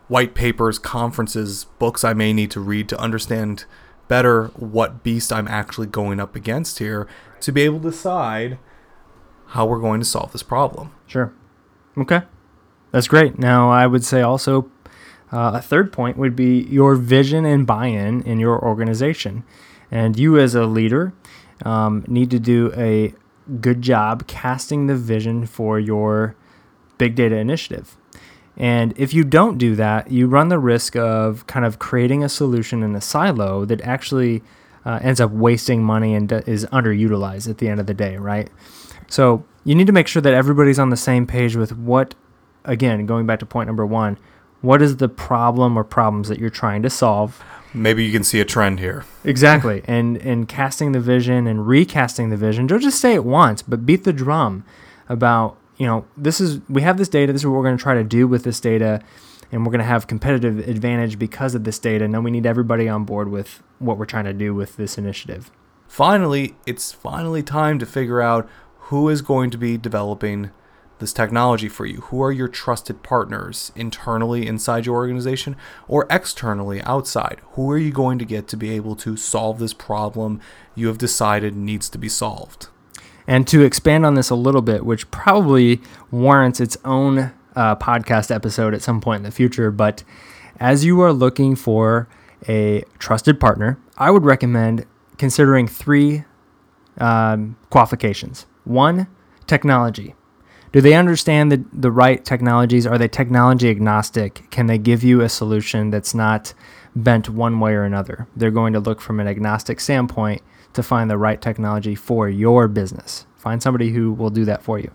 white 0.07 0.35
papers, 0.35 0.79
conferences, 0.79 1.65
books 1.79 2.03
I 2.03 2.13
may 2.13 2.33
need 2.33 2.51
to 2.51 2.59
read 2.59 2.89
to 2.89 2.99
understand 2.99 3.65
better 4.07 4.47
what 4.55 5.03
beast 5.03 5.33
I'm 5.33 5.47
actually 5.47 5.87
going 5.87 6.19
up 6.19 6.35
against 6.35 6.79
here 6.79 7.07
to 7.41 7.51
be 7.51 7.61
able 7.61 7.79
to 7.79 7.89
decide 7.89 8.59
how 9.47 9.65
we're 9.65 9.79
going 9.79 9.99
to 9.99 10.05
solve 10.05 10.31
this 10.31 10.43
problem. 10.43 10.93
Sure. 11.07 11.33
Okay. 11.97 12.21
That's 12.91 13.07
great. 13.07 13.39
Now, 13.39 13.71
I 13.71 13.87
would 13.87 14.05
say 14.05 14.21
also 14.21 14.69
uh, 15.31 15.51
a 15.55 15.61
third 15.61 15.91
point 15.91 16.17
would 16.17 16.35
be 16.35 16.61
your 16.63 16.95
vision 16.95 17.45
and 17.45 17.65
buy 17.65 17.87
in 17.87 18.21
in 18.23 18.39
your 18.39 18.63
organization. 18.63 19.43
And 19.91 20.17
you, 20.17 20.37
as 20.39 20.55
a 20.55 20.65
leader, 20.65 21.13
um, 21.63 22.03
need 22.07 22.31
to 22.31 22.39
do 22.39 22.71
a 22.75 23.13
good 23.61 23.81
job 23.81 24.27
casting 24.27 24.87
the 24.87 24.95
vision 24.95 25.45
for 25.45 25.79
your 25.79 26.35
big 26.97 27.15
data 27.15 27.35
initiative. 27.35 27.97
And 28.57 28.93
if 28.97 29.13
you 29.13 29.23
don't 29.23 29.57
do 29.57 29.75
that, 29.75 30.11
you 30.11 30.27
run 30.27 30.47
the 30.47 30.59
risk 30.59 30.95
of 30.95 31.45
kind 31.47 31.65
of 31.65 31.79
creating 31.79 32.23
a 32.23 32.29
solution 32.29 32.83
in 32.83 32.95
a 32.95 33.01
silo 33.01 33.65
that 33.65 33.81
actually 33.81 34.43
uh, 34.85 34.99
ends 35.01 35.19
up 35.19 35.31
wasting 35.31 35.83
money 35.83 36.13
and 36.13 36.31
is 36.31 36.65
underutilized 36.67 37.49
at 37.49 37.57
the 37.57 37.67
end 37.67 37.79
of 37.79 37.87
the 37.87 37.93
day, 37.93 38.17
right? 38.17 38.49
So 39.07 39.43
you 39.63 39.75
need 39.75 39.87
to 39.87 39.93
make 39.93 40.07
sure 40.07 40.21
that 40.21 40.33
everybody's 40.33 40.79
on 40.79 40.89
the 40.89 40.97
same 40.97 41.27
page 41.27 41.55
with 41.55 41.75
what, 41.77 42.15
again, 42.63 43.05
going 43.05 43.25
back 43.25 43.39
to 43.39 43.45
point 43.45 43.67
number 43.67 43.85
one, 43.85 44.17
what 44.61 44.81
is 44.81 44.97
the 44.97 45.09
problem 45.09 45.77
or 45.77 45.83
problems 45.83 46.29
that 46.29 46.39
you're 46.39 46.49
trying 46.49 46.81
to 46.83 46.89
solve? 46.89 47.43
Maybe 47.73 48.05
you 48.05 48.11
can 48.11 48.23
see 48.23 48.39
a 48.39 48.45
trend 48.45 48.79
here. 48.79 49.05
Exactly. 49.23 49.83
and 49.87 50.17
and 50.17 50.47
casting 50.47 50.93
the 50.93 50.99
vision 50.99 51.45
and 51.45 51.67
recasting 51.67 52.29
the 52.29 52.37
vision. 52.37 52.67
Don't 52.67 52.79
just 52.79 53.01
say 53.01 53.13
it 53.13 53.25
once, 53.25 53.61
but 53.61 53.85
beat 53.85 54.05
the 54.05 54.13
drum 54.13 54.63
about 55.09 55.57
you 55.77 55.85
know, 55.85 56.05
this 56.15 56.39
is 56.39 56.61
we 56.69 56.81
have 56.81 56.97
this 56.97 57.09
data. 57.09 57.33
This 57.33 57.41
is 57.41 57.45
what 57.45 57.53
we're 57.53 57.63
going 57.63 57.77
to 57.77 57.83
try 57.83 57.95
to 57.95 58.03
do 58.03 58.27
with 58.27 58.43
this 58.43 58.59
data, 58.59 59.01
and 59.51 59.65
we're 59.65 59.71
going 59.71 59.79
to 59.79 59.85
have 59.85 60.07
competitive 60.07 60.67
advantage 60.67 61.19
because 61.19 61.55
of 61.55 61.63
this 61.63 61.79
data. 61.79 62.07
Now 62.07 62.21
we 62.21 62.31
need 62.31 62.45
everybody 62.45 62.87
on 62.87 63.03
board 63.03 63.29
with 63.29 63.61
what 63.79 63.97
we're 63.97 64.05
trying 64.05 64.25
to 64.25 64.33
do 64.33 64.53
with 64.53 64.77
this 64.77 64.97
initiative. 64.97 65.51
Finally, 65.87 66.55
it's 66.65 66.91
finally 66.91 67.43
time 67.43 67.79
to 67.79 67.85
figure 67.85 68.21
out 68.21 68.49
who 68.89 69.09
is 69.09 69.21
going 69.21 69.49
to 69.49 69.57
be 69.57 69.77
developing 69.77 70.51
this 70.99 71.13
technology 71.13 71.67
for 71.67 71.85
you. 71.85 72.01
Who 72.01 72.21
are 72.23 72.31
your 72.31 72.47
trusted 72.47 73.03
partners 73.03 73.71
internally 73.75 74.47
inside 74.47 74.85
your 74.85 74.95
organization 74.95 75.57
or 75.87 76.07
externally 76.09 76.81
outside? 76.83 77.41
Who 77.51 77.69
are 77.71 77.77
you 77.77 77.91
going 77.91 78.17
to 78.19 78.25
get 78.25 78.47
to 78.49 78.57
be 78.57 78.71
able 78.71 78.95
to 78.97 79.17
solve 79.17 79.59
this 79.59 79.73
problem 79.73 80.39
you 80.73 80.87
have 80.87 80.97
decided 80.97 81.55
needs 81.55 81.89
to 81.89 81.97
be 81.97 82.09
solved? 82.09 82.69
And 83.27 83.47
to 83.47 83.63
expand 83.63 84.05
on 84.05 84.15
this 84.15 84.29
a 84.29 84.35
little 84.35 84.61
bit, 84.61 84.85
which 84.85 85.09
probably 85.11 85.81
warrants 86.11 86.59
its 86.59 86.77
own 86.85 87.31
uh, 87.55 87.75
podcast 87.77 88.33
episode 88.33 88.73
at 88.73 88.81
some 88.81 89.01
point 89.01 89.17
in 89.17 89.23
the 89.23 89.31
future, 89.31 89.71
but 89.71 90.03
as 90.59 90.85
you 90.85 91.01
are 91.01 91.11
looking 91.11 91.55
for 91.55 92.07
a 92.47 92.83
trusted 92.99 93.39
partner, 93.39 93.79
I 93.97 94.11
would 94.11 94.23
recommend 94.23 94.85
considering 95.17 95.67
three 95.67 96.23
um, 96.97 97.57
qualifications. 97.69 98.45
One, 98.63 99.07
technology. 99.47 100.15
Do 100.71 100.81
they 100.81 100.93
understand 100.93 101.51
the, 101.51 101.63
the 101.71 101.91
right 101.91 102.23
technologies? 102.23 102.85
Are 102.85 102.97
they 102.97 103.07
technology 103.07 103.69
agnostic? 103.69 104.49
Can 104.51 104.65
they 104.67 104.77
give 104.77 105.03
you 105.03 105.21
a 105.21 105.29
solution 105.29 105.89
that's 105.89 106.13
not 106.13 106.53
bent 106.95 107.29
one 107.29 107.59
way 107.59 107.73
or 107.73 107.83
another? 107.83 108.27
They're 108.35 108.51
going 108.51 108.73
to 108.73 108.79
look 108.79 108.99
from 108.99 109.19
an 109.19 109.27
agnostic 109.27 109.79
standpoint 109.79 110.41
to 110.75 110.83
find 110.83 111.09
the 111.09 111.17
right 111.17 111.41
technology 111.41 111.95
for 111.95 112.29
your 112.29 112.67
business. 112.67 113.25
Find 113.35 113.61
somebody 113.61 113.91
who 113.91 114.13
will 114.13 114.29
do 114.29 114.45
that 114.45 114.63
for 114.63 114.79
you. 114.79 114.91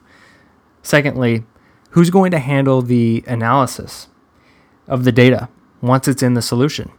Secondly, 0.83 1.45
who's 1.91 2.11
going 2.11 2.31
to 2.31 2.39
handle 2.39 2.83
the 2.83 3.25
analysis 3.27 4.09
of 4.87 5.05
the 5.05 5.13
data 5.13 5.49
once 5.83 6.09
it's 6.09 6.23
in 6.23 6.35
the 6.35 6.43
solution? 6.43 6.91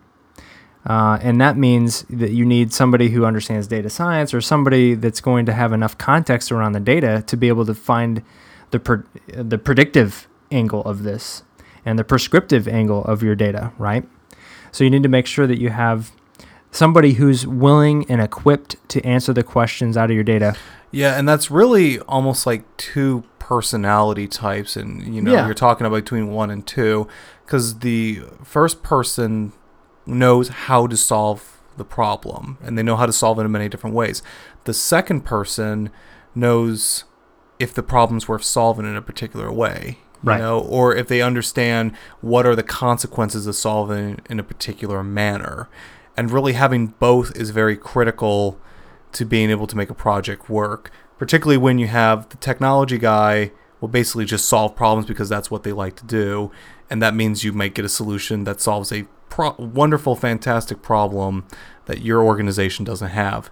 Uh, 0.85 1.19
and 1.21 1.39
that 1.39 1.57
means 1.57 2.03
that 2.09 2.31
you 2.31 2.43
need 2.43 2.73
somebody 2.73 3.09
who 3.09 3.25
understands 3.25 3.67
data 3.67 3.89
science 3.89 4.33
or 4.33 4.41
somebody 4.41 4.95
that's 4.95 5.21
going 5.21 5.45
to 5.45 5.53
have 5.53 5.73
enough 5.73 5.97
context 5.97 6.51
around 6.51 6.71
the 6.71 6.79
data 6.79 7.23
to 7.27 7.37
be 7.37 7.47
able 7.47 7.65
to 7.65 7.75
find 7.75 8.23
the, 8.71 8.79
pre- 8.79 9.03
the 9.27 9.57
predictive 9.57 10.27
angle 10.49 10.83
of 10.83 11.03
this 11.03 11.43
and 11.85 11.99
the 11.99 12.03
prescriptive 12.03 12.67
angle 12.67 13.03
of 13.05 13.21
your 13.21 13.35
data, 13.35 13.71
right? 13.77 14.07
So 14.71 14.83
you 14.83 14.89
need 14.89 15.03
to 15.03 15.09
make 15.09 15.27
sure 15.27 15.45
that 15.45 15.59
you 15.59 15.69
have 15.69 16.11
somebody 16.71 17.13
who's 17.13 17.45
willing 17.45 18.10
and 18.10 18.21
equipped 18.21 18.75
to 18.89 19.05
answer 19.05 19.34
the 19.34 19.43
questions 19.43 19.97
out 19.97 20.10
of 20.10 20.15
your 20.15 20.23
data. 20.23 20.55
Yeah, 20.91 21.17
and 21.17 21.27
that's 21.27 21.51
really 21.51 21.99
almost 22.01 22.45
like 22.45 22.65
two 22.77 23.23
personality 23.39 24.27
types, 24.27 24.75
and 24.75 25.13
you 25.13 25.21
know, 25.21 25.34
yeah. 25.34 25.45
you're 25.45 25.53
talking 25.53 25.86
about 25.86 25.97
between 25.97 26.31
one 26.31 26.49
and 26.49 26.65
two, 26.65 27.07
because 27.45 27.79
the 27.79 28.21
first 28.43 28.81
person 28.81 29.53
knows 30.05 30.49
how 30.49 30.88
to 30.88 30.97
solve 30.97 31.62
the 31.77 31.86
problem, 31.86 32.57
and 32.62 32.77
they 32.77 32.84
know 32.84 32.95
how 32.95 33.05
to 33.05 33.13
solve 33.13 33.39
it 33.39 33.43
in 33.43 33.51
many 33.51 33.69
different 33.69 33.95
ways. 33.95 34.21
The 34.65 34.73
second 34.73 35.21
person 35.21 35.89
knows 36.36 37.05
if 37.60 37.73
the 37.73 37.84
problem's 37.84 38.27
worth 38.27 38.43
solving 38.43 38.86
in 38.86 38.95
a 38.95 39.01
particular 39.01 39.51
way. 39.51 39.99
You 40.23 40.29
right. 40.29 40.39
know, 40.39 40.60
or 40.60 40.95
if 40.95 41.07
they 41.07 41.21
understand 41.21 41.93
what 42.21 42.45
are 42.45 42.55
the 42.55 42.63
consequences 42.63 43.47
of 43.47 43.55
solving 43.55 44.19
in 44.29 44.39
a 44.39 44.43
particular 44.43 45.03
manner 45.03 45.67
and 46.17 46.32
really 46.32 46.54
having 46.54 46.88
both 46.88 47.36
is 47.36 47.50
very 47.52 47.78
critical 47.78 48.60
to 49.12 49.26
being 49.26 49.50
able 49.50 49.67
to 49.67 49.76
make 49.76 49.89
a 49.89 49.95
project 49.95 50.50
work 50.50 50.91
particularly 51.21 51.56
when 51.56 51.78
you 51.78 51.86
have 51.86 52.28
the 52.30 52.38
technology 52.38 52.97
guy 52.97 53.52
will 53.80 53.88
basically 53.88 54.26
just 54.26 54.50
solve 54.50 54.76
problems 54.76 55.06
because 55.06 55.30
that's 55.30 55.52
what 55.52 55.62
they 55.62 55.71
like 55.71 55.95
to 55.95 56.04
do. 56.04 56.52
And 56.89 57.00
that 57.04 57.13
means 57.13 57.43
you 57.43 57.54
might 57.54 57.76
get 57.76 57.86
a 57.86 57.89
solution 57.89 58.43
that 58.45 58.60
solves 58.60 58.91
a 58.91 59.04
pro- 59.30 59.54
wonderful 59.60 60.15
fantastic 60.15 60.82
problem 60.82 61.45
that 61.86 62.02
your 62.02 62.24
organization 62.24 62.86
doesn't 62.86 63.10
have. 63.10 63.52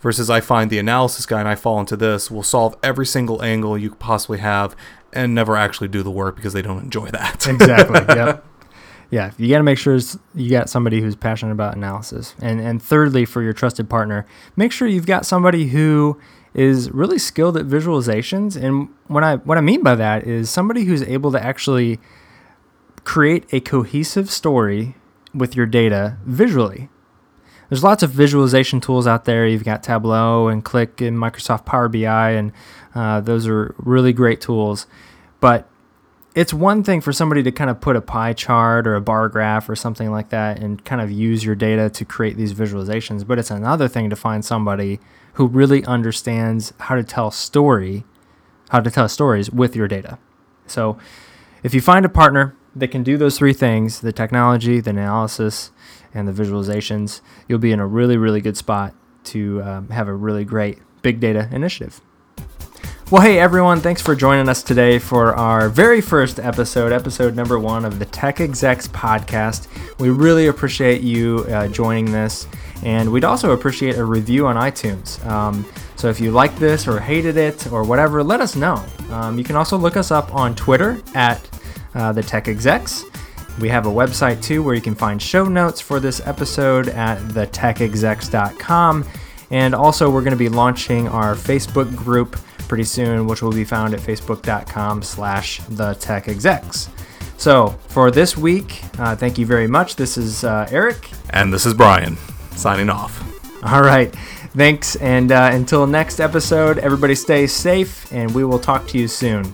Versus 0.00 0.28
i 0.28 0.40
find 0.40 0.70
the 0.70 0.80
analysis 0.80 1.24
guy 1.24 1.38
and 1.38 1.48
i 1.48 1.54
fall 1.54 1.78
into 1.78 1.96
this 1.96 2.28
will 2.28 2.42
solve 2.42 2.76
every 2.82 3.06
single 3.06 3.40
angle 3.44 3.78
you 3.78 3.90
could 3.90 4.00
possibly 4.00 4.38
have 4.38 4.74
and 5.12 5.32
never 5.32 5.56
actually 5.56 5.86
do 5.86 6.02
the 6.02 6.10
work 6.10 6.34
because 6.34 6.52
they 6.52 6.62
don't 6.62 6.82
enjoy 6.82 7.08
that. 7.10 7.46
Exactly 7.46 8.00
yep 8.16 8.44
yeah, 9.12 9.30
you 9.36 9.50
got 9.50 9.58
to 9.58 9.62
make 9.62 9.76
sure 9.76 9.98
you 10.34 10.50
got 10.50 10.70
somebody 10.70 11.02
who's 11.02 11.14
passionate 11.14 11.52
about 11.52 11.76
analysis. 11.76 12.34
And 12.40 12.60
and 12.60 12.82
thirdly, 12.82 13.26
for 13.26 13.42
your 13.42 13.52
trusted 13.52 13.90
partner, 13.90 14.26
make 14.56 14.72
sure 14.72 14.88
you've 14.88 15.06
got 15.06 15.26
somebody 15.26 15.68
who 15.68 16.18
is 16.54 16.90
really 16.90 17.18
skilled 17.18 17.58
at 17.58 17.66
visualizations. 17.66 18.56
And 18.56 18.88
what 19.08 19.22
I 19.22 19.36
what 19.36 19.58
I 19.58 19.60
mean 19.60 19.82
by 19.82 19.96
that 19.96 20.26
is 20.26 20.48
somebody 20.48 20.84
who's 20.84 21.02
able 21.02 21.30
to 21.32 21.44
actually 21.44 22.00
create 23.04 23.44
a 23.52 23.60
cohesive 23.60 24.30
story 24.30 24.96
with 25.34 25.54
your 25.54 25.66
data 25.66 26.16
visually. 26.24 26.88
There's 27.68 27.84
lots 27.84 28.02
of 28.02 28.10
visualization 28.10 28.80
tools 28.80 29.06
out 29.06 29.26
there. 29.26 29.46
You've 29.46 29.64
got 29.64 29.82
Tableau 29.82 30.48
and 30.48 30.64
Qlik 30.64 31.06
and 31.06 31.18
Microsoft 31.18 31.66
Power 31.66 31.88
BI, 31.88 32.30
and 32.30 32.52
uh, 32.94 33.20
those 33.20 33.46
are 33.46 33.74
really 33.76 34.14
great 34.14 34.40
tools. 34.40 34.86
But 35.40 35.68
it's 36.34 36.54
one 36.54 36.82
thing 36.82 37.00
for 37.00 37.12
somebody 37.12 37.42
to 37.42 37.52
kind 37.52 37.68
of 37.68 37.80
put 37.80 37.94
a 37.94 38.00
pie 38.00 38.32
chart 38.32 38.86
or 38.86 38.94
a 38.94 39.00
bar 39.00 39.28
graph 39.28 39.68
or 39.68 39.76
something 39.76 40.10
like 40.10 40.30
that 40.30 40.58
and 40.58 40.82
kind 40.84 41.00
of 41.00 41.10
use 41.10 41.44
your 41.44 41.54
data 41.54 41.90
to 41.90 42.04
create 42.04 42.36
these 42.36 42.54
visualizations, 42.54 43.26
but 43.26 43.38
it's 43.38 43.50
another 43.50 43.86
thing 43.86 44.08
to 44.08 44.16
find 44.16 44.44
somebody 44.44 44.98
who 45.34 45.46
really 45.46 45.84
understands 45.84 46.72
how 46.80 46.94
to 46.94 47.04
tell 47.04 47.30
story, 47.30 48.04
how 48.70 48.80
to 48.80 48.90
tell 48.90 49.08
stories 49.08 49.50
with 49.50 49.76
your 49.76 49.88
data. 49.88 50.18
So, 50.66 50.98
if 51.62 51.74
you 51.74 51.80
find 51.80 52.04
a 52.04 52.08
partner 52.08 52.56
that 52.74 52.88
can 52.88 53.02
do 53.02 53.16
those 53.16 53.38
three 53.38 53.52
things, 53.52 54.00
the 54.00 54.12
technology, 54.12 54.80
the 54.80 54.90
analysis, 54.90 55.70
and 56.14 56.26
the 56.26 56.32
visualizations, 56.32 57.20
you'll 57.46 57.58
be 57.58 57.72
in 57.72 57.80
a 57.80 57.86
really 57.86 58.16
really 58.16 58.40
good 58.40 58.56
spot 58.56 58.94
to 59.24 59.62
um, 59.62 59.88
have 59.90 60.08
a 60.08 60.14
really 60.14 60.44
great 60.44 60.78
big 61.02 61.20
data 61.20 61.48
initiative. 61.52 62.00
Well, 63.12 63.20
hey 63.20 63.38
everyone, 63.38 63.80
thanks 63.80 64.00
for 64.00 64.16
joining 64.16 64.48
us 64.48 64.62
today 64.62 64.98
for 64.98 65.34
our 65.34 65.68
very 65.68 66.00
first 66.00 66.40
episode, 66.40 66.92
episode 66.92 67.36
number 67.36 67.58
one 67.58 67.84
of 67.84 67.98
the 67.98 68.06
Tech 68.06 68.40
Execs 68.40 68.88
podcast. 68.88 69.68
We 70.00 70.08
really 70.08 70.46
appreciate 70.46 71.02
you 71.02 71.44
uh, 71.50 71.68
joining 71.68 72.10
this, 72.10 72.46
and 72.82 73.12
we'd 73.12 73.24
also 73.24 73.50
appreciate 73.50 73.96
a 73.96 74.04
review 74.06 74.46
on 74.46 74.56
iTunes. 74.56 75.22
Um, 75.26 75.70
so 75.96 76.08
if 76.08 76.20
you 76.20 76.30
liked 76.30 76.56
this 76.56 76.88
or 76.88 77.00
hated 77.00 77.36
it 77.36 77.70
or 77.70 77.84
whatever, 77.84 78.24
let 78.24 78.40
us 78.40 78.56
know. 78.56 78.82
Um, 79.10 79.36
you 79.36 79.44
can 79.44 79.56
also 79.56 79.76
look 79.76 79.98
us 79.98 80.10
up 80.10 80.34
on 80.34 80.54
Twitter 80.54 80.98
at 81.14 81.46
uh, 81.94 82.12
the 82.12 82.22
Tech 82.22 82.48
Execs. 82.48 83.04
We 83.60 83.68
have 83.68 83.84
a 83.84 83.90
website 83.90 84.42
too 84.42 84.62
where 84.62 84.74
you 84.74 84.80
can 84.80 84.94
find 84.94 85.20
show 85.20 85.44
notes 85.44 85.82
for 85.82 86.00
this 86.00 86.26
episode 86.26 86.88
at 86.88 87.18
thetechexecs.com. 87.18 89.04
And 89.50 89.74
also, 89.74 90.08
we're 90.08 90.22
going 90.22 90.30
to 90.30 90.38
be 90.38 90.48
launching 90.48 91.08
our 91.08 91.34
Facebook 91.34 91.94
group 91.94 92.38
pretty 92.72 92.84
soon, 92.84 93.26
which 93.26 93.42
will 93.42 93.52
be 93.52 93.64
found 93.64 93.92
at 93.92 94.00
facebook.com 94.00 95.02
slash 95.02 95.58
the 95.68 95.92
tech 95.96 96.26
execs. 96.26 96.88
So 97.36 97.68
for 97.88 98.10
this 98.10 98.34
week, 98.34 98.82
uh, 98.98 99.14
thank 99.14 99.36
you 99.36 99.44
very 99.44 99.66
much. 99.66 99.96
This 99.96 100.16
is 100.16 100.42
uh, 100.42 100.66
Eric. 100.70 101.10
And 101.28 101.52
this 101.52 101.66
is 101.66 101.74
Brian, 101.74 102.16
signing 102.52 102.88
off. 102.88 103.22
All 103.62 103.82
right. 103.82 104.10
Thanks. 104.56 104.96
And 104.96 105.32
uh, 105.32 105.50
until 105.52 105.86
next 105.86 106.18
episode, 106.18 106.78
everybody 106.78 107.14
stay 107.14 107.46
safe, 107.46 108.10
and 108.10 108.34
we 108.34 108.42
will 108.42 108.58
talk 108.58 108.88
to 108.88 108.98
you 108.98 109.06
soon. 109.06 109.52